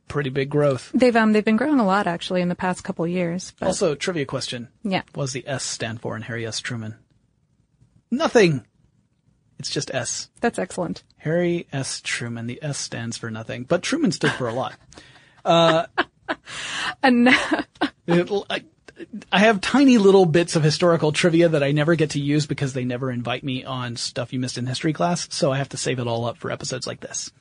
[0.08, 0.92] pretty big growth.
[0.94, 3.52] They've um they've been growing a lot actually in the past couple years.
[3.60, 5.02] But Also, trivia question: yeah.
[5.14, 6.60] What does the S stand for in Harry S.
[6.60, 6.96] Truman?
[8.12, 8.66] Nothing.
[9.60, 10.30] It's just S.
[10.42, 11.04] That's excellent.
[11.18, 12.02] Harry S.
[12.02, 12.48] Truman.
[12.48, 14.76] The S stands for nothing, but Truman stood for a lot.
[17.04, 17.28] And
[18.08, 18.64] It- I,
[19.32, 22.74] I have tiny little bits of historical trivia that I never get to use because
[22.74, 25.78] they never invite me on stuff you missed in history class, so I have to
[25.78, 27.32] save it all up for episodes like this.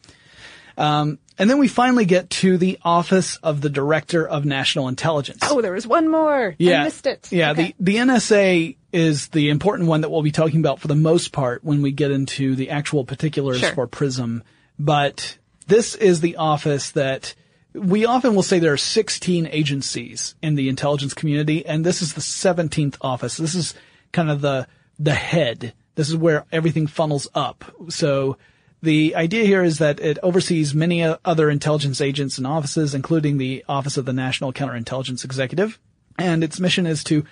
[0.78, 5.40] Um, and then we finally get to the Office of the Director of National Intelligence.
[5.42, 6.54] oh, there was one more.
[6.58, 7.28] yeah, I missed it.
[7.30, 7.74] Yeah, Okay.
[7.78, 11.32] the the NSA is the important one that we'll be talking about for the most
[11.32, 13.72] part when we get into the actual particulars Sure.
[13.74, 14.42] for PRISM.
[14.78, 15.36] But
[15.66, 17.34] this is the office that
[17.74, 22.14] we often will say there are 16 agencies in the intelligence community, and this is
[22.14, 23.36] the 17th office.
[23.36, 23.74] This is
[24.12, 24.66] kind of the
[24.98, 25.72] the head.
[25.94, 27.64] This is where everything funnels up.
[27.88, 28.36] So
[28.82, 33.64] the idea here is that it oversees many other intelligence agents and offices, including the
[33.68, 35.78] Office of the National Counterintelligence Executive.
[36.18, 37.24] And its mission is to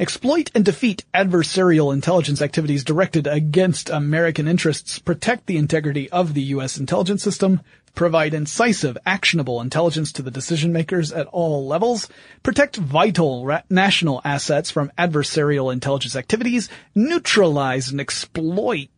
[0.00, 6.40] exploit and defeat adversarial intelligence activities directed against American interests, protect the integrity of the
[6.54, 6.78] U.S.
[6.78, 7.60] intelligence system,
[7.94, 12.08] provide incisive, actionable intelligence to the decision makers at all levels,
[12.42, 18.88] protect vital ra- national assets from adversarial intelligence activities, neutralize and exploit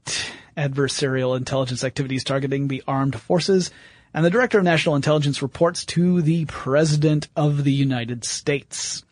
[0.57, 3.73] adversarial intelligence activities targeting the armed forces,
[4.15, 9.03] and the Director of National Intelligence reports to the President of the United States.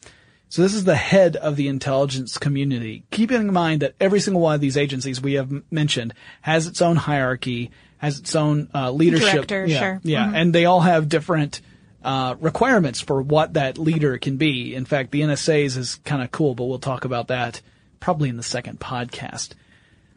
[0.50, 3.04] So this is the head of the intelligence community.
[3.12, 6.82] Keeping in mind that every single one of these agencies we have mentioned has its
[6.82, 9.32] own hierarchy, has its own uh, leadership.
[9.46, 10.00] Director, yeah, sure.
[10.02, 10.34] Yeah, Mhm.
[10.34, 11.60] and they all have different
[12.02, 14.74] uh, requirements for what that leader can be.
[14.74, 17.60] In fact, the NSA's is kind of cool, but we'll talk about that
[18.00, 19.50] probably in the second podcast.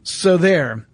[0.04, 0.88] So there,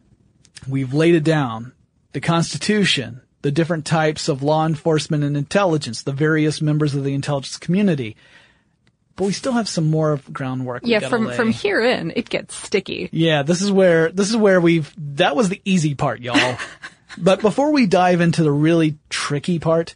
[0.68, 1.72] we've laid it down.
[2.14, 7.14] The Constitution, the different types of law enforcement and intelligence, the various members of the
[7.14, 8.18] intelligence community.
[9.20, 10.84] But we still have some more groundwork.
[10.86, 11.36] Yeah, from lay.
[11.36, 13.10] from here in, it gets sticky.
[13.12, 16.58] Yeah, this is where this is where we've that was the easy part, y'all.
[17.18, 19.96] but before we dive into the really tricky part,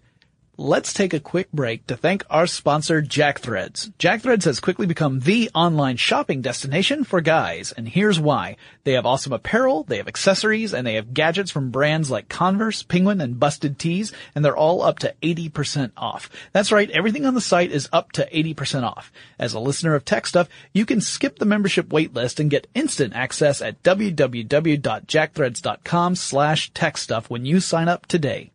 [0.56, 3.92] let's take a quick break to thank our sponsor JackThreads.
[3.98, 8.58] JackThreads has quickly become the online shopping destination for guys, and here's why.
[8.84, 12.84] They have awesome apparel, they have accessories, and they have gadgets from brands like Converse,
[12.84, 16.30] Penguin, and Busted Tees, and they're all up to 80% off.
[16.52, 19.12] That's right, everything on the site is up to 80% off.
[19.40, 23.16] As a listener of Tech Stuff, you can skip the membership waitlist and get instant
[23.16, 28.53] access at www.jackthreads.com slash techstuff when you sign up today.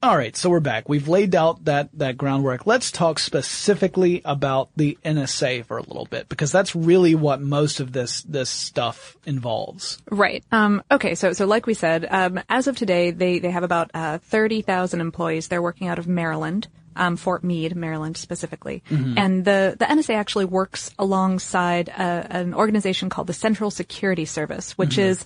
[0.00, 0.88] All right, so we're back.
[0.88, 2.68] We've laid out that that groundwork.
[2.68, 7.80] Let's talk specifically about the NSA for a little bit because that's really what most
[7.80, 9.98] of this this stuff involves.
[10.08, 10.44] Right.
[10.52, 11.16] Um, okay.
[11.16, 15.00] So, so like we said, um, as of today, they, they have about, uh, 30,000
[15.00, 15.48] employees.
[15.48, 16.68] They're working out of Maryland.
[16.94, 18.82] Um, Fort Meade, Maryland specifically.
[18.90, 24.76] And the, the NSA actually works alongside uh an organization called the Central Security Service,
[24.76, 25.24] which is,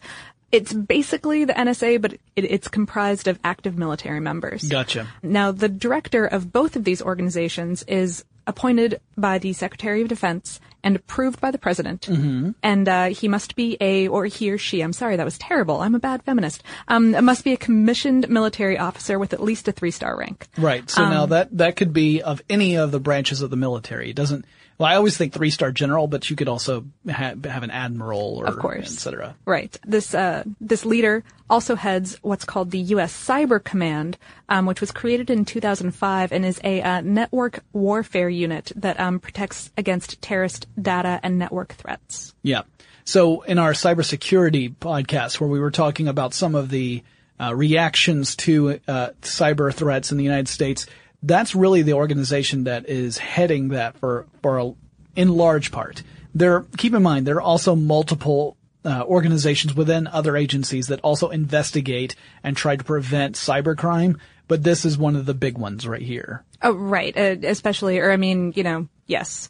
[0.53, 4.63] it's basically the NSA, but it, it's comprised of active military members.
[4.69, 5.09] Gotcha.
[5.23, 10.61] Now, the director of both of these organizations is appointed by the Secretary of Defense
[10.85, 12.03] and approved by the President.
[12.03, 12.51] Mm-hmm.
[12.63, 15.81] And uh, he must be a, or he or she, I'm sorry, that was terrible.
[15.81, 16.63] I'm a bad feminist.
[16.89, 20.49] Um, must be a commissioned military officer with at least a three-star rank.
[20.59, 20.89] Right.
[20.91, 24.11] So now that that could be of any of the branches of the military.
[24.11, 24.45] It doesn't.
[24.83, 28.39] Well, I always think three star general, but you could also ha- have an admiral
[28.39, 28.93] or Of course.
[28.93, 29.37] et cetera.
[29.45, 29.79] Right.
[29.87, 33.15] This uh, this leader also heads what's called the U.S.
[33.15, 34.19] Cyber Command,
[34.49, 39.21] um, which was created in 2005 and is a uh, network warfare unit that um,
[39.21, 42.35] protects against terrorist data and network threats.
[42.43, 42.63] Yeah.
[43.05, 47.05] So in our cybersecurity podcast, where we were talking about some of the
[47.41, 50.87] uh, reactions to uh, cyber threats in the United States,
[51.23, 54.73] that's really the organization that is heading that for for a,
[55.17, 56.03] in large part.
[56.35, 61.29] There, keep in mind, there are also multiple uh, organizations within other agencies that also
[61.29, 64.19] investigate and try to prevent cybercrime.
[64.49, 66.45] But this is one of the big ones right here.
[66.63, 67.17] Oh, right.
[67.17, 69.49] Uh, especially, or I mean, you know, yes.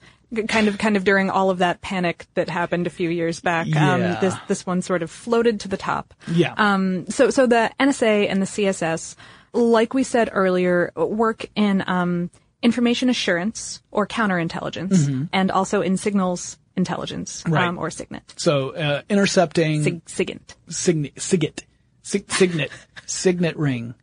[0.49, 3.67] Kind of, kind of during all of that panic that happened a few years back.
[3.67, 3.93] Yeah.
[3.93, 6.15] Um, this, this one sort of floated to the top.
[6.27, 6.55] Yeah.
[6.57, 9.17] Um, so, so the NSA and the CSS,
[9.53, 12.31] like we said earlier, work in, um,
[12.63, 17.67] information assurance or counterintelligence and also in signals intelligence, Right.
[17.67, 18.23] um, or SIGINT.
[18.37, 19.83] So uh, intercepting.
[19.83, 20.55] Sig- SIGINT.
[20.69, 21.65] Signet, Signet,
[22.03, 22.71] Sig, Signet,
[23.07, 23.95] Signet ring.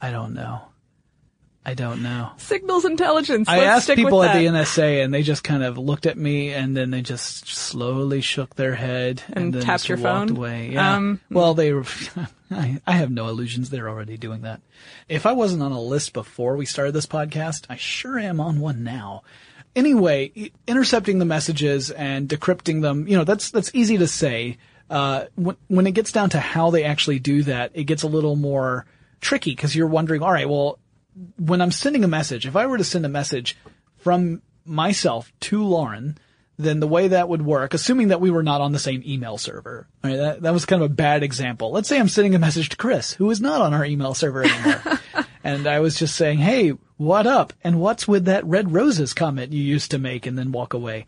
[0.00, 0.62] I don't know.
[1.68, 2.30] I don't know.
[2.36, 3.48] Signals intelligence.
[3.48, 4.46] I Let's asked people at the.
[4.46, 8.54] NSA and they just kind of looked at me and then they just slowly shook
[8.54, 10.36] their head and, And then tapped just your walked phone?
[10.36, 10.70] away.
[10.74, 10.94] Yeah.
[10.94, 11.84] Um, well, they were,
[12.52, 13.68] I, I have no illusions.
[13.70, 14.60] They're already doing that.
[15.08, 18.60] If I wasn't on a list before we started this podcast, I sure am on
[18.60, 19.24] one now.
[19.74, 24.56] Anyway, intercepting the messages and decrypting them, you know, that's, that's easy to say.
[24.88, 28.06] Uh, when, when it gets down to how they actually do that, it gets a
[28.08, 28.86] little more
[29.20, 30.78] tricky because you're wondering, all right, well,
[31.38, 33.56] when I'm sending a message, if I were to send a message
[33.98, 36.18] from myself to Lauren,
[36.58, 39.38] then the way that would work, assuming that we were not on the same email
[39.38, 41.70] server, right, that, that was kind of a bad example.
[41.70, 44.44] Let's say I'm sending a message to Chris, who is not on our email server
[44.44, 45.00] anymore.
[45.44, 47.52] and I was just saying, hey, what up?
[47.62, 51.06] And what's with that red roses comment you used to make and then walk away?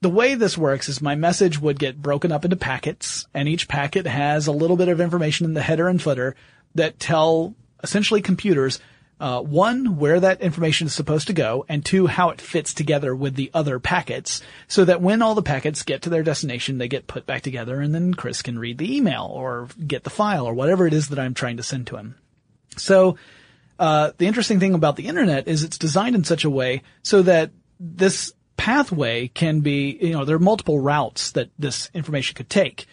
[0.00, 3.68] The way this works is my message would get broken up into packets, and each
[3.68, 6.36] packet has a little bit of information in the header and footer
[6.74, 8.80] that tell essentially computers
[9.20, 13.14] uh, one, where that information is supposed to go, and two, how it fits together
[13.14, 16.88] with the other packets, so that when all the packets get to their destination, they
[16.88, 20.46] get put back together, and then Chris can read the email or get the file
[20.46, 22.14] or whatever it is that I'm trying to send to him.
[22.78, 23.16] So,
[23.78, 27.22] uh, the interesting thing about the internet is it's designed in such a way so
[27.22, 32.50] that this pathway can be, you know, there are multiple routes that this information could
[32.50, 32.86] take.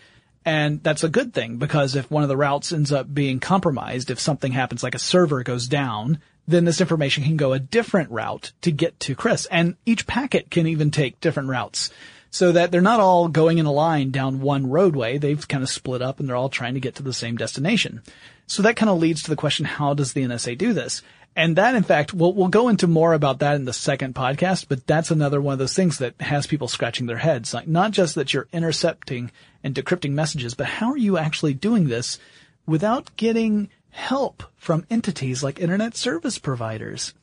[0.48, 4.10] And that's a good thing because if one of the routes ends up being compromised,
[4.10, 8.12] if something happens like a server goes down, then this information can go a different
[8.12, 9.46] route to get to Chris.
[9.48, 11.92] And each packet can even take different routes
[12.32, 15.18] so that they're not all going in a line down one roadway.
[15.18, 18.02] They've kind of split up and they're all trying to get to the same destination.
[18.46, 21.02] So that kind of leads to the question, how does the NSA do this?
[21.38, 24.66] And that, in fact, we'll, we'll go into more about that in the second podcast,
[24.68, 27.54] but that's another one of those things that has people scratching their heads.
[27.54, 29.32] Like, not just that you're intercepting
[29.64, 32.18] and decrypting messages, but how are you actually doing this
[32.66, 37.14] without getting help from entities like internet service providers.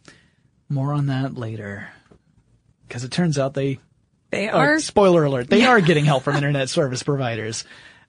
[0.69, 1.89] More on that later.
[2.89, 3.79] Because it turns out they
[4.31, 7.65] They Oh, are spoiler alert, they are getting help from internet service providers.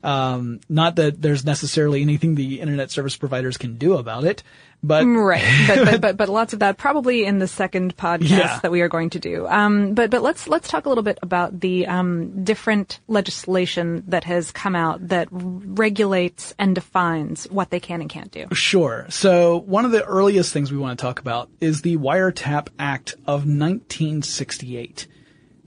[0.05, 4.43] Um, not that there's necessarily anything the internet service providers can do about it,
[4.83, 8.59] but Right, but, but but but lots of that probably in the second podcast Yeah.
[8.61, 9.47] that we are going to do.
[9.47, 14.25] Um, but but let's let's talk a little bit about the um, different legislation that
[14.25, 18.45] has come out that regulates and defines what they can and can't do.
[18.53, 19.07] Sure.
[19.09, 23.13] So one of the earliest things we want to talk about is the Wiretap Act
[23.25, 25.07] of 1968.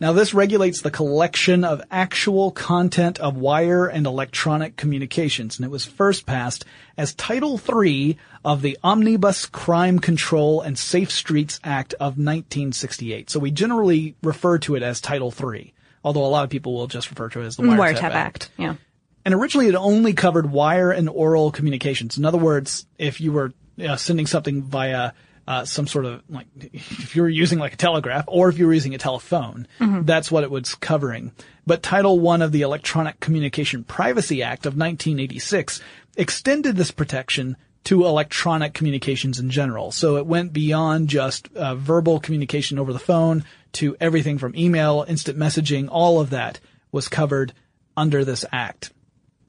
[0.00, 5.70] Now this regulates the collection of actual content of wire and electronic communications, and it
[5.70, 6.64] was first passed
[6.96, 13.28] as Title III of the Omnibus Crime Control and Safe Streets Act of 1968.
[13.28, 15.74] So we generally refer to it as Title III,
[16.04, 18.50] although a lot of people will just refer to it as the Wiretap, Wiretap Act.
[18.56, 18.76] Yeah.
[19.24, 22.16] and originally it only covered wire and oral communications.
[22.16, 23.52] In other words, if you were
[23.84, 25.12] uh, sending something via
[25.48, 28.66] uh, some sort of like, if you were using like a telegraph or if you
[28.66, 29.66] were using a telephone,
[30.04, 31.32] that's what it was covering.
[31.66, 35.80] But Title I of the Electronic Communication Privacy Act of 1986
[36.18, 39.90] extended this protection to electronic communications in general.
[39.90, 43.42] So it went beyond just uh, verbal communication over the phone
[43.72, 46.60] to everything from email, instant messaging, all of that
[46.92, 47.54] was covered
[47.96, 48.92] under this act.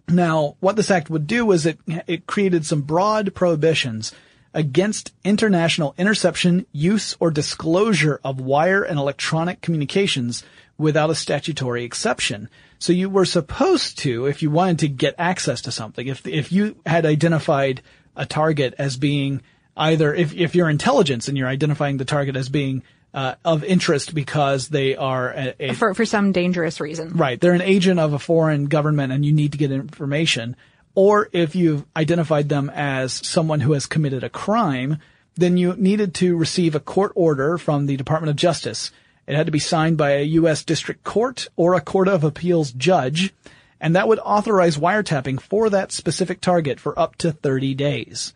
[0.08, 1.78] Now, what this act would do is it,
[2.08, 4.14] it created some broad prohibitions
[4.54, 10.44] against international interception, use, or disclosure of wire and electronic communications
[10.78, 12.50] without a statutory exception.
[12.80, 16.52] So you were supposed to, if you wanted to get access to something, if, if
[16.52, 17.82] you had identified
[18.16, 19.42] a target as being
[19.76, 22.84] either, if, if you're intelligence and you're identifying the target as being
[23.14, 27.14] uh, of interest because they are a, a For for some dangerous reason.
[27.14, 27.40] Right.
[27.40, 30.56] They're an agent of a foreign government and you need to get information.
[30.96, 34.98] Or if you've identified them as someone who has committed a crime,
[35.36, 38.92] then you needed to receive a court order from the Department of Justice.
[39.28, 40.64] It had to be signed by a U.S.
[40.64, 43.34] district court or a court of appeals judge,
[43.80, 48.34] and that would authorize wiretapping for that specific target for up to 30 days.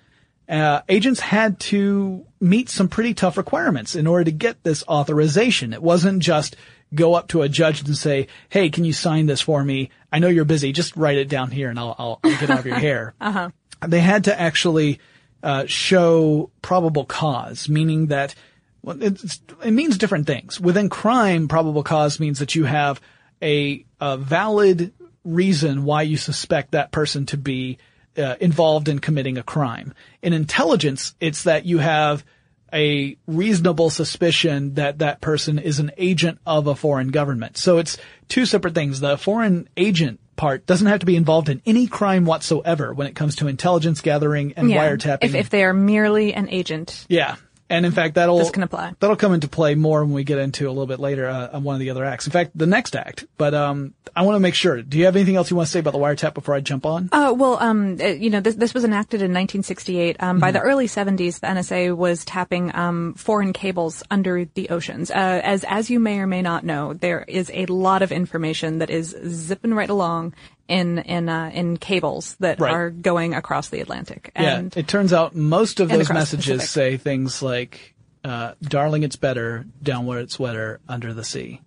[0.47, 5.74] Uh, agents had to meet some pretty tough requirements in order to get this authorization.
[5.74, 6.56] It wasn't just
[6.94, 9.89] go up to a judge and say, "Hey, can you sign this for me?
[10.12, 10.72] I know you're busy.
[10.72, 13.50] Just write it down here, and I'll I'll, I'll get out of your hair." uh-huh.
[13.86, 15.00] They had to actually
[15.41, 18.34] uh, show probable cause, meaning that
[18.82, 20.60] well, it means different things.
[20.60, 23.02] Within crime, probable cause means that you have
[23.41, 27.78] a, a valid reason why you suspect that person to be
[28.18, 29.94] uh, involved in committing a crime.
[30.22, 32.26] In intelligence, it's that you have
[32.74, 37.57] a reasonable suspicion that that person is an agent of a foreign government.
[37.57, 37.97] So it's
[38.30, 38.99] two separate things.
[38.99, 43.15] The foreign agent part doesn't have to be involved in any crime whatsoever when it
[43.15, 44.89] comes to intelligence gathering and Yeah.
[44.89, 45.19] wiretapping.
[45.24, 47.05] If if they are merely an agent.
[47.07, 47.36] Yeah.
[47.74, 48.93] And in fact, that'll This can apply.
[48.99, 51.63] That'll come into play more when we get into a little bit later uh, on
[51.63, 52.28] one of the other acts.
[52.28, 53.26] In fact, the next act.
[53.38, 54.82] But um, I want to make sure.
[54.84, 56.86] Do you have anything else you want to say about the wiretap before I jump
[56.86, 57.09] on?
[57.11, 60.17] Uh, well, um, uh, you know, this, this was enacted in 1968.
[60.19, 60.67] Um, By the Mm-hmm.
[60.67, 65.09] early 70s, the NSA was tapping um, foreign cables under the oceans.
[65.09, 68.78] Uh, as as you may or may not know, there is a lot of information
[68.80, 70.36] that is zipping right along
[70.68, 72.74] in in uh, in cables that Right.
[72.74, 74.32] are going across the Atlantic.
[74.36, 74.57] yeah.
[74.57, 77.93] And It turns out most of those messages say things like,
[78.24, 81.61] uh, "Darling, it's better down where it's wetter under the sea."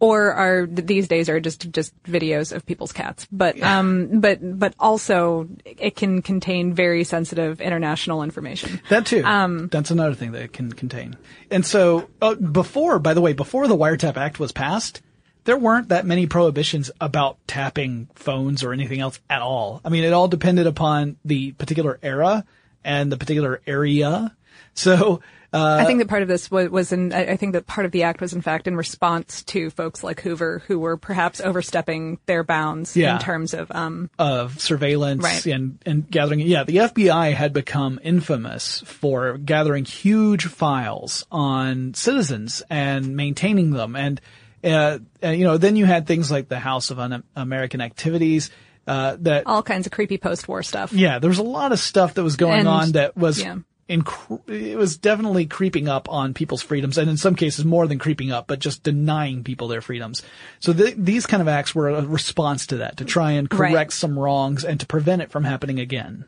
[0.00, 4.72] or are these days are just just videos of people's cats but um but but
[4.78, 9.24] also it can contain very sensitive international information That too.
[9.24, 11.16] Um, That's another thing that it can contain.
[11.50, 15.02] And so, uh, before, by the way, before the Wiretap Act was passed,
[15.44, 19.80] there weren't that many prohibitions about tapping phones or anything else at all.
[19.84, 22.44] I mean, it all depended upon the particular era
[22.84, 24.34] and the particular area.
[24.74, 25.20] So,
[25.52, 27.90] uh, I think that part of this was, was in, I think that part of
[27.92, 32.18] the act was in fact in response to folks like Hoover who were perhaps overstepping
[32.26, 33.14] their bounds Yeah.
[33.14, 35.46] in terms of, um, of surveillance Right.
[35.46, 36.40] and, and gathering.
[36.40, 43.96] Yeah, the FBI had become infamous for gathering huge files on citizens and maintaining them.
[43.96, 44.20] And,
[44.64, 48.50] uh, and, you know, then you had things like the House of Un-American Activities,
[48.86, 50.92] uh, that, all kinds of creepy post-war stuff.
[50.92, 53.56] yeah, there was a lot of stuff that was going And- on that was, yeah.
[53.88, 57.98] inc- it was definitely creeping up on people's freedoms, and in some cases more than
[57.98, 60.22] creeping up, but just denying people their freedoms.
[60.60, 63.70] So th- these kind of acts were a response to that, to try and Right.
[63.72, 66.24] correct some wrongs and to prevent it from happening again.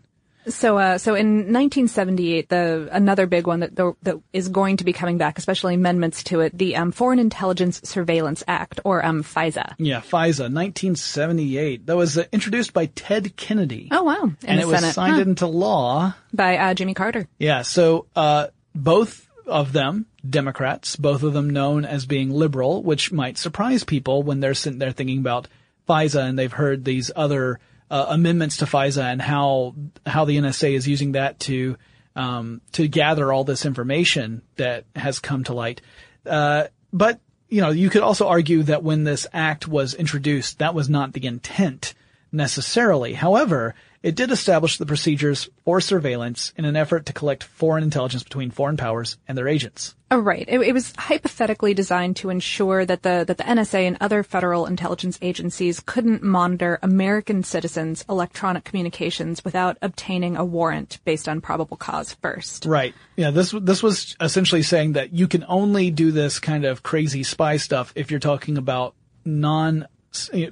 [0.49, 4.93] So, uh, so in 1978, the another big one that that is going to be
[4.93, 9.75] coming back, especially amendments to it, the um, Foreign Intelligence Surveillance Act, or um, FISA.
[9.79, 11.87] Yeah, FISA, 1978.
[11.87, 13.89] That was uh, introduced by Ted Kennedy.
[13.91, 14.23] Oh wow!
[14.25, 15.21] In and it was signed Huh.
[15.23, 17.29] into law by uh, Jimmy Carter.
[17.39, 23.13] Yeah, so uh, both of them, Democrats, both of them known as being liberal, which
[23.13, 25.49] might surprise people when they're sitting there thinking about
[25.89, 27.59] FISA and they've heard these other
[27.91, 29.75] uh, amendments to FISA and how
[30.07, 31.77] how the NSA is using that to
[32.17, 35.81] um, to gather all this information that has come to light.
[36.27, 40.75] Uh, but you know, you could also argue that when this act was introduced, that
[40.75, 41.95] was not the intent
[42.31, 43.13] necessarily.
[43.15, 48.23] However, it did establish the procedures for surveillance in an effort to collect foreign intelligence
[48.23, 49.95] between foreign powers and their agents.
[50.11, 50.45] Oh, right.
[50.49, 54.67] It, it was hypothetically designed to ensure that the that the NSA and other federal
[54.67, 61.77] intelligence agencies couldn't monitor American citizens' electronic communications without obtaining a warrant based on probable
[61.77, 62.65] cause first.
[62.65, 62.95] Right.
[63.17, 67.23] Yeah, this this was essentially saying that you can only do this kind of crazy
[67.23, 68.95] spy stuff if you're talking about
[69.25, 69.87] non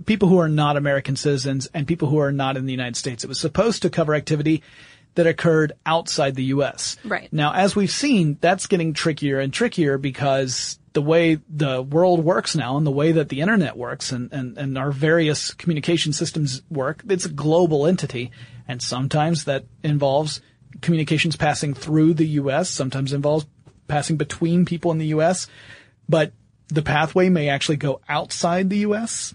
[0.06, 3.24] people who are not American citizens and people who are not in the United States.
[3.24, 4.62] It was supposed to cover activity
[5.14, 6.96] that occurred outside the U.S.
[7.04, 7.32] Right.
[7.32, 12.54] Now, as we've seen, that's getting trickier and trickier because the way the world works
[12.54, 16.62] now and the way that the internet works and, and, and our various communication systems
[16.70, 18.30] work, it's a global entity.
[18.68, 20.40] And sometimes that involves
[20.82, 23.46] communications passing through the U.S., sometimes involves
[23.88, 25.48] passing between people in the U.S.,
[26.08, 26.32] but
[26.68, 29.34] the pathway may actually go outside the U.S.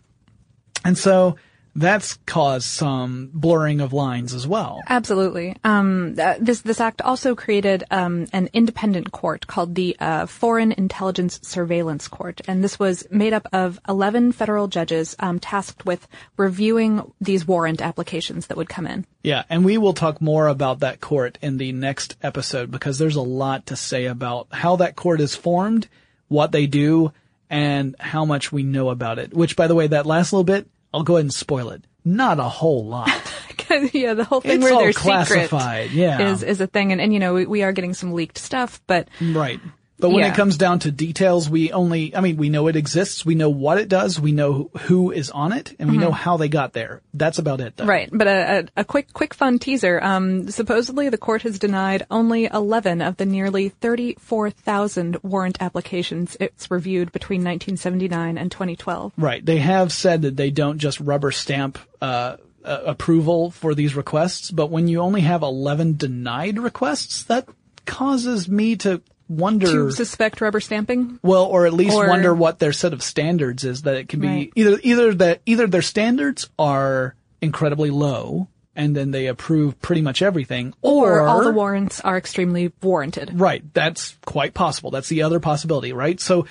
[0.83, 1.37] And so
[1.75, 4.81] that's caused some blurring of lines as well.
[4.87, 5.55] Absolutely.
[5.63, 10.71] Um, uh, this this act also created um, an independent court called the uh, Foreign
[10.71, 16.07] Intelligence Surveillance Court, and this was made up of eleven federal judges um, tasked with
[16.37, 19.07] reviewing these warrant applications that would come in.
[19.23, 23.15] Yeah, and we will talk more about that court in the next episode because there's
[23.15, 25.87] a lot to say about how that court is formed,
[26.27, 27.13] what they do,
[27.49, 29.33] and how much we know about it.
[29.33, 31.83] Which, by the way, that last little bit, I'll go ahead and spoil it.
[32.05, 33.09] Not a whole lot.
[33.93, 36.31] yeah, the whole thing It's where they're classified, yeah.
[36.31, 38.81] is is a thing, and, and you know we, we are getting some leaked stuff,
[38.87, 39.59] but Right.
[40.03, 40.33] But when Yeah.
[40.33, 43.49] it comes down to details, we only, I mean, we know it exists, we know
[43.49, 46.73] what it does, we know who is on it, and we know how they got
[46.73, 46.99] there.
[47.13, 47.83] That's about it though.
[47.83, 47.89] Mm-hmm.
[47.89, 50.03] Right, but a, a, a quick, quick fun teaser.
[50.03, 56.69] Um, supposedly the court has denied only 11 of the nearly 34,000 warrant applications it's
[56.69, 59.13] reviewed between 1979 and 2012.
[59.17, 59.45] Right.
[59.45, 62.35] They have said that they don't just rubber stamp, uh,
[62.65, 67.47] uh, approval for these requests, but when you only have 11 denied requests, that
[67.85, 69.67] causes me to wonder.
[69.67, 71.19] To suspect rubber stamping?
[71.23, 74.19] Well, or at least Or- wonder what their set of standards is that it can
[74.19, 74.51] be Right.
[74.55, 80.21] either, either that, either their standards are incredibly low and then they approve pretty much
[80.21, 83.31] everything Or, all the warrants are extremely warranted.
[83.39, 83.63] Right.
[83.73, 84.89] That's quite possible.
[84.91, 86.19] That's the other possibility, right?
[86.19, 86.47] So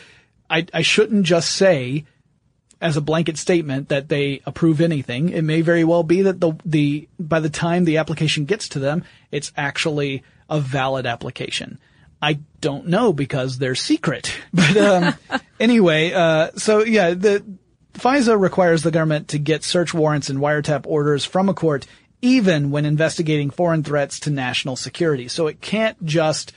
[0.48, 2.04] I, I shouldn't just say
[2.80, 5.30] as a blanket statement that they approve anything.
[5.30, 8.78] It may very well be that the, the, by the time the application gets to
[8.78, 11.78] them, it's actually a valid application.
[12.22, 14.32] I don't know because they're secret.
[14.54, 15.14] But, um,
[15.60, 17.44] anyway, uh, so yeah, the,
[17.94, 21.86] FISA requires the government to get search warrants and wiretap orders from a court
[22.22, 25.26] even when investigating foreign threats to national security.
[25.28, 26.52] So it can't just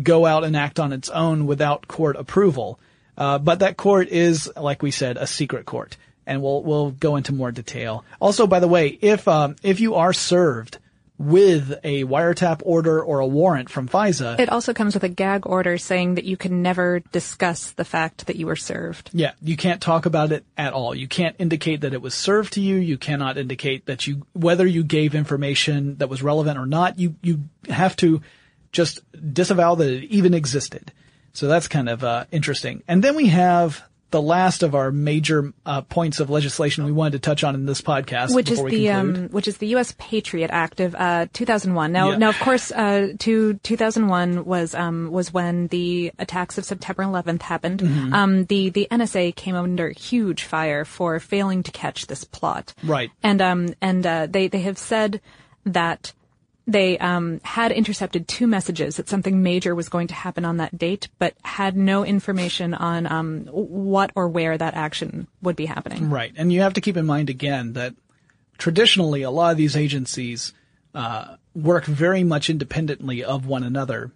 [0.00, 2.78] go out and act on its own without court approval.
[3.16, 7.16] Uh, but that court is, like we said, a secret court, and we'll we'll go
[7.16, 8.04] into more detail.
[8.20, 10.78] Also, by the way, if um, if you are served
[11.18, 15.46] with a wiretap order or a warrant from FISA, It also comes with a gag
[15.46, 19.10] order saying that you can never discuss the fact that you were served.
[19.12, 20.94] Yeah, you can't talk about it at all.
[20.94, 22.76] You can't indicate that it was served to you.
[22.76, 27.16] You cannot indicate that you, whether you gave information that was relevant or not, you,
[27.22, 28.22] you have to
[28.70, 29.00] just
[29.34, 30.92] disavow that it even existed.
[31.32, 32.84] So that's kind of, uh, interesting.
[32.86, 37.12] And then we have the last of our major, uh, points of legislation we wanted
[37.12, 38.34] to touch on in this podcast.
[38.34, 39.94] which is the um, which is the U.S.
[39.98, 41.92] Patriot Act of uh, 2001.
[41.92, 42.16] Now, Yeah.
[42.16, 47.42] now of course, uh, to 2001 was um, was when the attacks of September 11th
[47.42, 47.80] happened.
[47.80, 48.14] Mm-hmm.
[48.14, 52.74] Um, the the NSA came under huge fire for failing to catch this plot.
[52.84, 53.10] Right.
[53.22, 55.20] And um and uh, they they have said
[55.66, 56.12] that.
[56.68, 60.76] They um, had intercepted two messages that something major was going to happen on that
[60.76, 66.10] date, but had no information on um, what or where that action would be happening.
[66.10, 66.30] Right.
[66.36, 67.94] And you have to keep in mind again that
[68.58, 70.52] traditionally a lot of these agencies
[70.94, 74.12] uh, work very much independently of one another.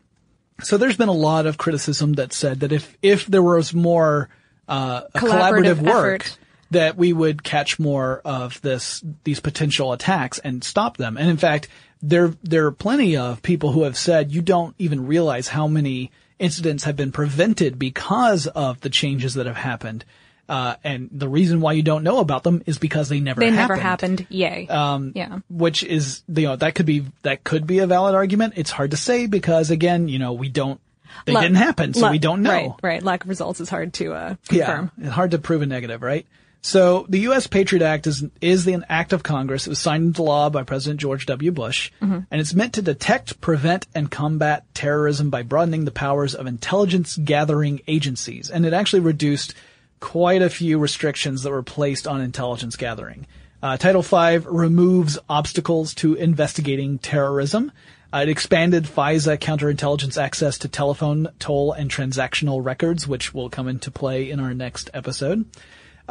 [0.61, 4.29] So there's been a lot of criticism that said that if if there was more
[4.69, 6.39] uh, collaborative, Collaborative work, effort.
[6.71, 11.17] that we would catch more of this these potential attacks and stop them.
[11.17, 11.69] And in fact,
[12.03, 16.11] there there are plenty of people who have said you don't even realize how many
[16.39, 20.05] incidents have been prevented because of the changes that have happened.
[20.49, 23.47] Uh, and the reason why you don't know about them is because they never They
[23.51, 23.69] happened.
[23.69, 24.27] never happened.
[24.29, 24.67] Yay.
[24.69, 25.39] Um, yeah.
[25.49, 28.55] Which is, you know, that could be, that could be a valid argument.
[28.57, 30.81] It's hard to say because again, you know, we don't,
[31.27, 32.51] they didn't happen, so we don't know.
[32.51, 33.03] Right, right.
[33.03, 34.91] Lack of results is hard to uh, confirm.
[34.99, 36.27] Yeah, it's hard to prove a negative, right?
[36.65, 37.49] So the U.S.
[37.49, 39.67] Patriot Act is is the, an act of Congress.
[39.67, 41.51] It was signed into law by President George W.
[41.51, 41.91] Bush,
[42.31, 47.17] and it's meant to detect, prevent, and combat terrorism by broadening the powers of intelligence
[47.17, 48.49] gathering agencies.
[48.49, 49.55] And it actually reduced
[49.99, 53.27] quite a few restrictions that were placed on intelligence gathering.
[53.61, 57.73] Uh, Title V removes obstacles to investigating terrorism.
[58.13, 63.69] Uh, it expanded FISA counterintelligence access to telephone, toll, and transactional records, which will come
[63.69, 65.45] into play in our next episode.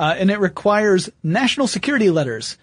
[0.01, 2.57] Uh, and it requires national security letters.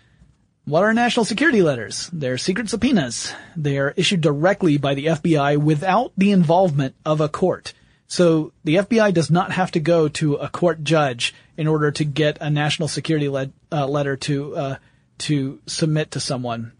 [0.64, 2.10] What are national security letters?
[2.12, 3.32] They're secret subpoenas.
[3.56, 7.74] They are issued directly by the FBI without the involvement of a court.
[8.08, 12.04] So the FBI does not have to go to a court judge in order to
[12.04, 14.76] get a national security uh, letter to uh,
[15.18, 16.72] to submit to someone.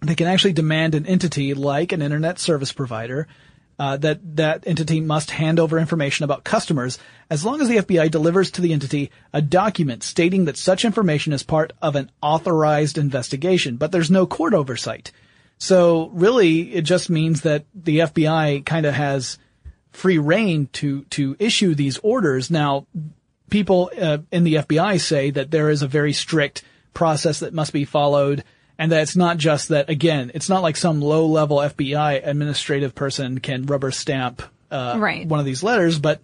[0.00, 3.28] They can actually demand an entity like an internet service provider
[3.78, 6.98] uh, that that entity must hand over information about customers
[7.28, 11.32] as long as the FBI delivers to the entity a document stating that such information
[11.32, 15.12] is part of an authorized investigation, but there's no court oversight.
[15.58, 19.38] So really, it just means that the FBI kind of has
[19.92, 22.50] free rein to to issue these orders.
[22.50, 22.86] Now,
[23.50, 26.62] people uh, in the FBI say that there is a very strict
[26.92, 28.44] process that must be followed
[28.78, 32.94] and that it's not just that again it's not like some low level FBI administrative
[32.94, 35.26] person can rubber stamp uh, Right.
[35.26, 36.20] one of these letters but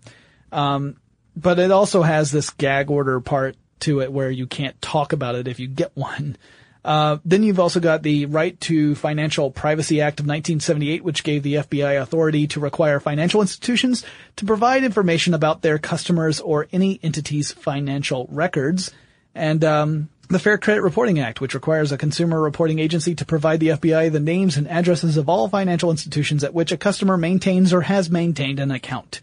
[0.51, 0.97] um,
[1.37, 5.35] but it also has this gag order part to it where you can't talk about
[5.35, 6.37] it if you get one
[6.85, 11.45] uh, then you've also got the Right to Financial Privacy Act of 1978, which gave
[11.45, 16.99] the FBI authority to require financial institutions to provide information about their customers or any
[17.01, 18.91] entity's financial records.
[19.33, 23.61] And um, the Fair Credit Reporting Act, which requires a consumer reporting agency to provide
[23.61, 27.73] the FBI the names and addresses of all financial institutions at which a customer maintains
[27.73, 29.21] or has maintained an account.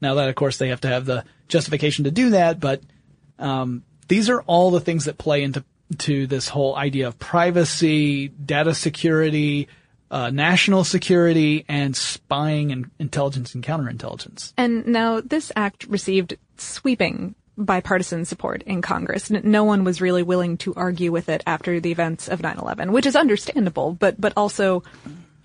[0.00, 2.82] Now that, of course, they have to have the justification to do that, but
[3.38, 5.64] um, these are all the things that play into
[5.98, 9.68] to this whole idea of privacy, data security,
[10.10, 14.52] uh, national security, and spying and intelligence and counterintelligence.
[14.56, 19.30] And now this act received sweeping bipartisan support in Congress.
[19.30, 23.06] No one was really willing to argue with it after the events of 9/11, which
[23.06, 24.82] is understandable, but but also,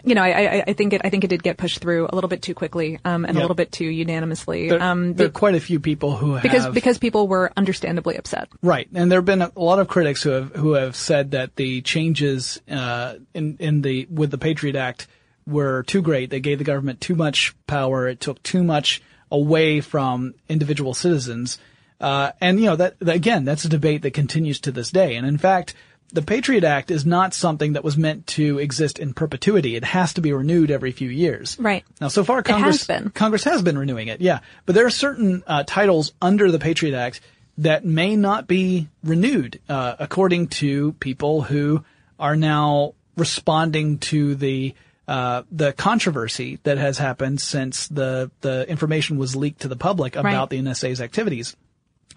[0.04, 2.16] you know, I, I, I think it I think it did get pushed through a
[2.16, 3.42] little bit too quickly um, and Yeah.
[3.42, 4.70] a little bit too unanimously.
[4.70, 8.18] There, um, there are quite a few people who have because because people were understandably
[8.18, 8.50] upset.
[8.62, 11.56] Right, and there have been a lot of critics who have who have said that
[11.56, 15.08] the changes uh, in in the with the Patriot Act
[15.48, 16.30] were too great.
[16.30, 18.08] They gave the government too much power.
[18.08, 19.02] It took too much
[19.32, 21.58] away from individual citizens.
[22.02, 25.16] Uh, and you know that, that again, that's a debate that continues to this day.
[25.16, 25.76] And in fact,
[26.12, 29.76] the Patriot Act is not something that was meant to exist in perpetuity.
[29.76, 31.58] It has to be renewed every few years.
[31.60, 31.86] Right.
[32.02, 33.10] Now, so far, has Congress been.
[33.12, 34.40] Congress has been renewing it, yeah.
[34.66, 37.22] But there are certain uh, titles under the Patriot Act
[37.60, 41.86] that may not be renewed, uh, according to people who
[42.20, 44.74] are now responding to the
[45.08, 50.16] uh, the controversy that has happened since the the information was leaked to the public
[50.16, 50.50] about Right.
[50.50, 51.56] the NSA's activities.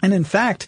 [0.01, 0.67] And in fact,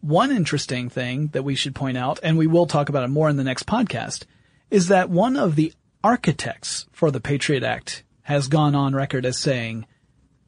[0.00, 3.28] one interesting thing that we should point out, and we will talk about it more
[3.28, 4.24] in the next podcast,
[4.70, 9.36] is that one of the architects for the Patriot Act has gone on record as
[9.36, 9.86] saying,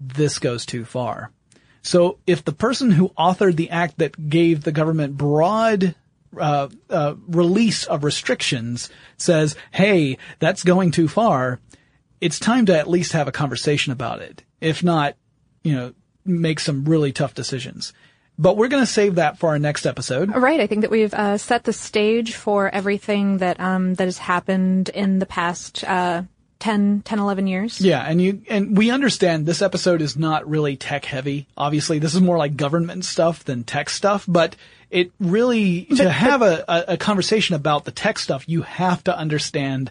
[0.01, 1.31] this goes too far.
[1.83, 5.95] So if the person who authored the act that gave the government broad
[6.39, 11.61] uh, uh, release of restrictions says, "Hey, that's going too far,"
[12.21, 14.43] it's time to at least have a conversation about it.
[14.61, 15.17] If not,
[15.63, 15.93] you know,
[16.25, 17.93] make some really tough decisions.
[18.39, 20.35] But we're going to save that for our next episode.
[20.35, 20.61] Right.
[20.61, 24.89] I think that we've uh, set the stage for everything that um, that has happened
[24.89, 26.23] in the past uh,
[26.63, 27.81] 10, 10, 11 years.
[27.81, 31.49] Yeah, and you and we understand this episode is not really tech heavy.
[31.57, 34.55] Obviously, this is more like government stuff than tech stuff, but
[34.89, 39.17] it really to have a, a, a conversation about the tech stuff, you have to
[39.17, 39.91] understand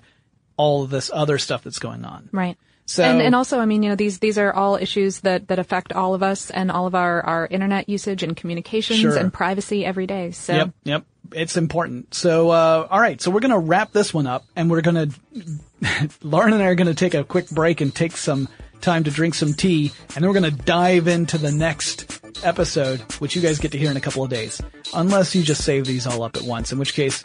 [0.55, 2.29] all of this other stuff that's going on.
[2.32, 2.57] Right.
[2.91, 5.59] So- and, and also, I mean, you know, these these are all issues that, that
[5.59, 9.17] affect all of us and all of our, our internet usage and communications Sure.
[9.17, 10.31] and privacy every day.
[10.31, 11.03] So Yep, yep.
[11.33, 12.13] It's important.
[12.13, 13.21] So, uh, all right.
[13.21, 16.67] So we're going to wrap this one up and we're going to, Lauren and I
[16.67, 18.49] are going to take a quick break and take some
[18.81, 22.99] time to drink some tea, and then we're going to dive into the next episode,
[23.19, 24.61] which you guys get to hear in a couple of days.
[24.93, 27.23] Unless you just save these all up at once, in which case,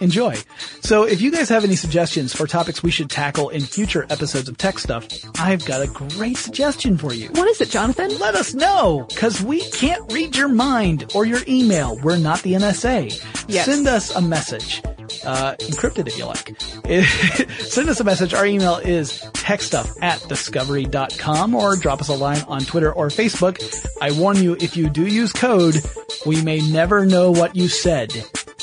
[0.00, 0.36] enjoy.
[0.80, 4.48] So if you guys have any suggestions for topics we should tackle in future episodes
[4.48, 5.06] of Tech Stuff,
[5.38, 7.28] I've got a great suggestion for you.
[7.30, 8.16] What is it, Jonathan?
[8.18, 11.98] Let us know, cause we can't read your mind or your email.
[12.02, 13.46] We're not the NSA.
[13.48, 13.66] Yes.
[13.66, 14.82] Send us a message.
[15.24, 16.60] Uh, encrypted if you like.
[17.60, 18.34] Send us a message.
[18.34, 23.60] Our email is techstuff at discovery.com or drop us a line on Twitter or Facebook.
[24.00, 25.76] I warn you, if you do use code,
[26.24, 28.12] we may never know what you said.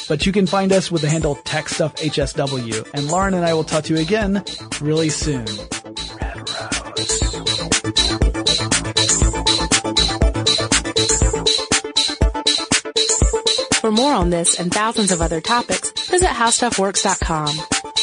[0.08, 2.90] But you can find us with the handle TechStuffHSW.
[2.94, 4.44] And Lauren and I will talk to you again
[4.82, 5.46] really soon.
[13.84, 18.03] For more on this and thousands of other topics, visit howstuffworks.com.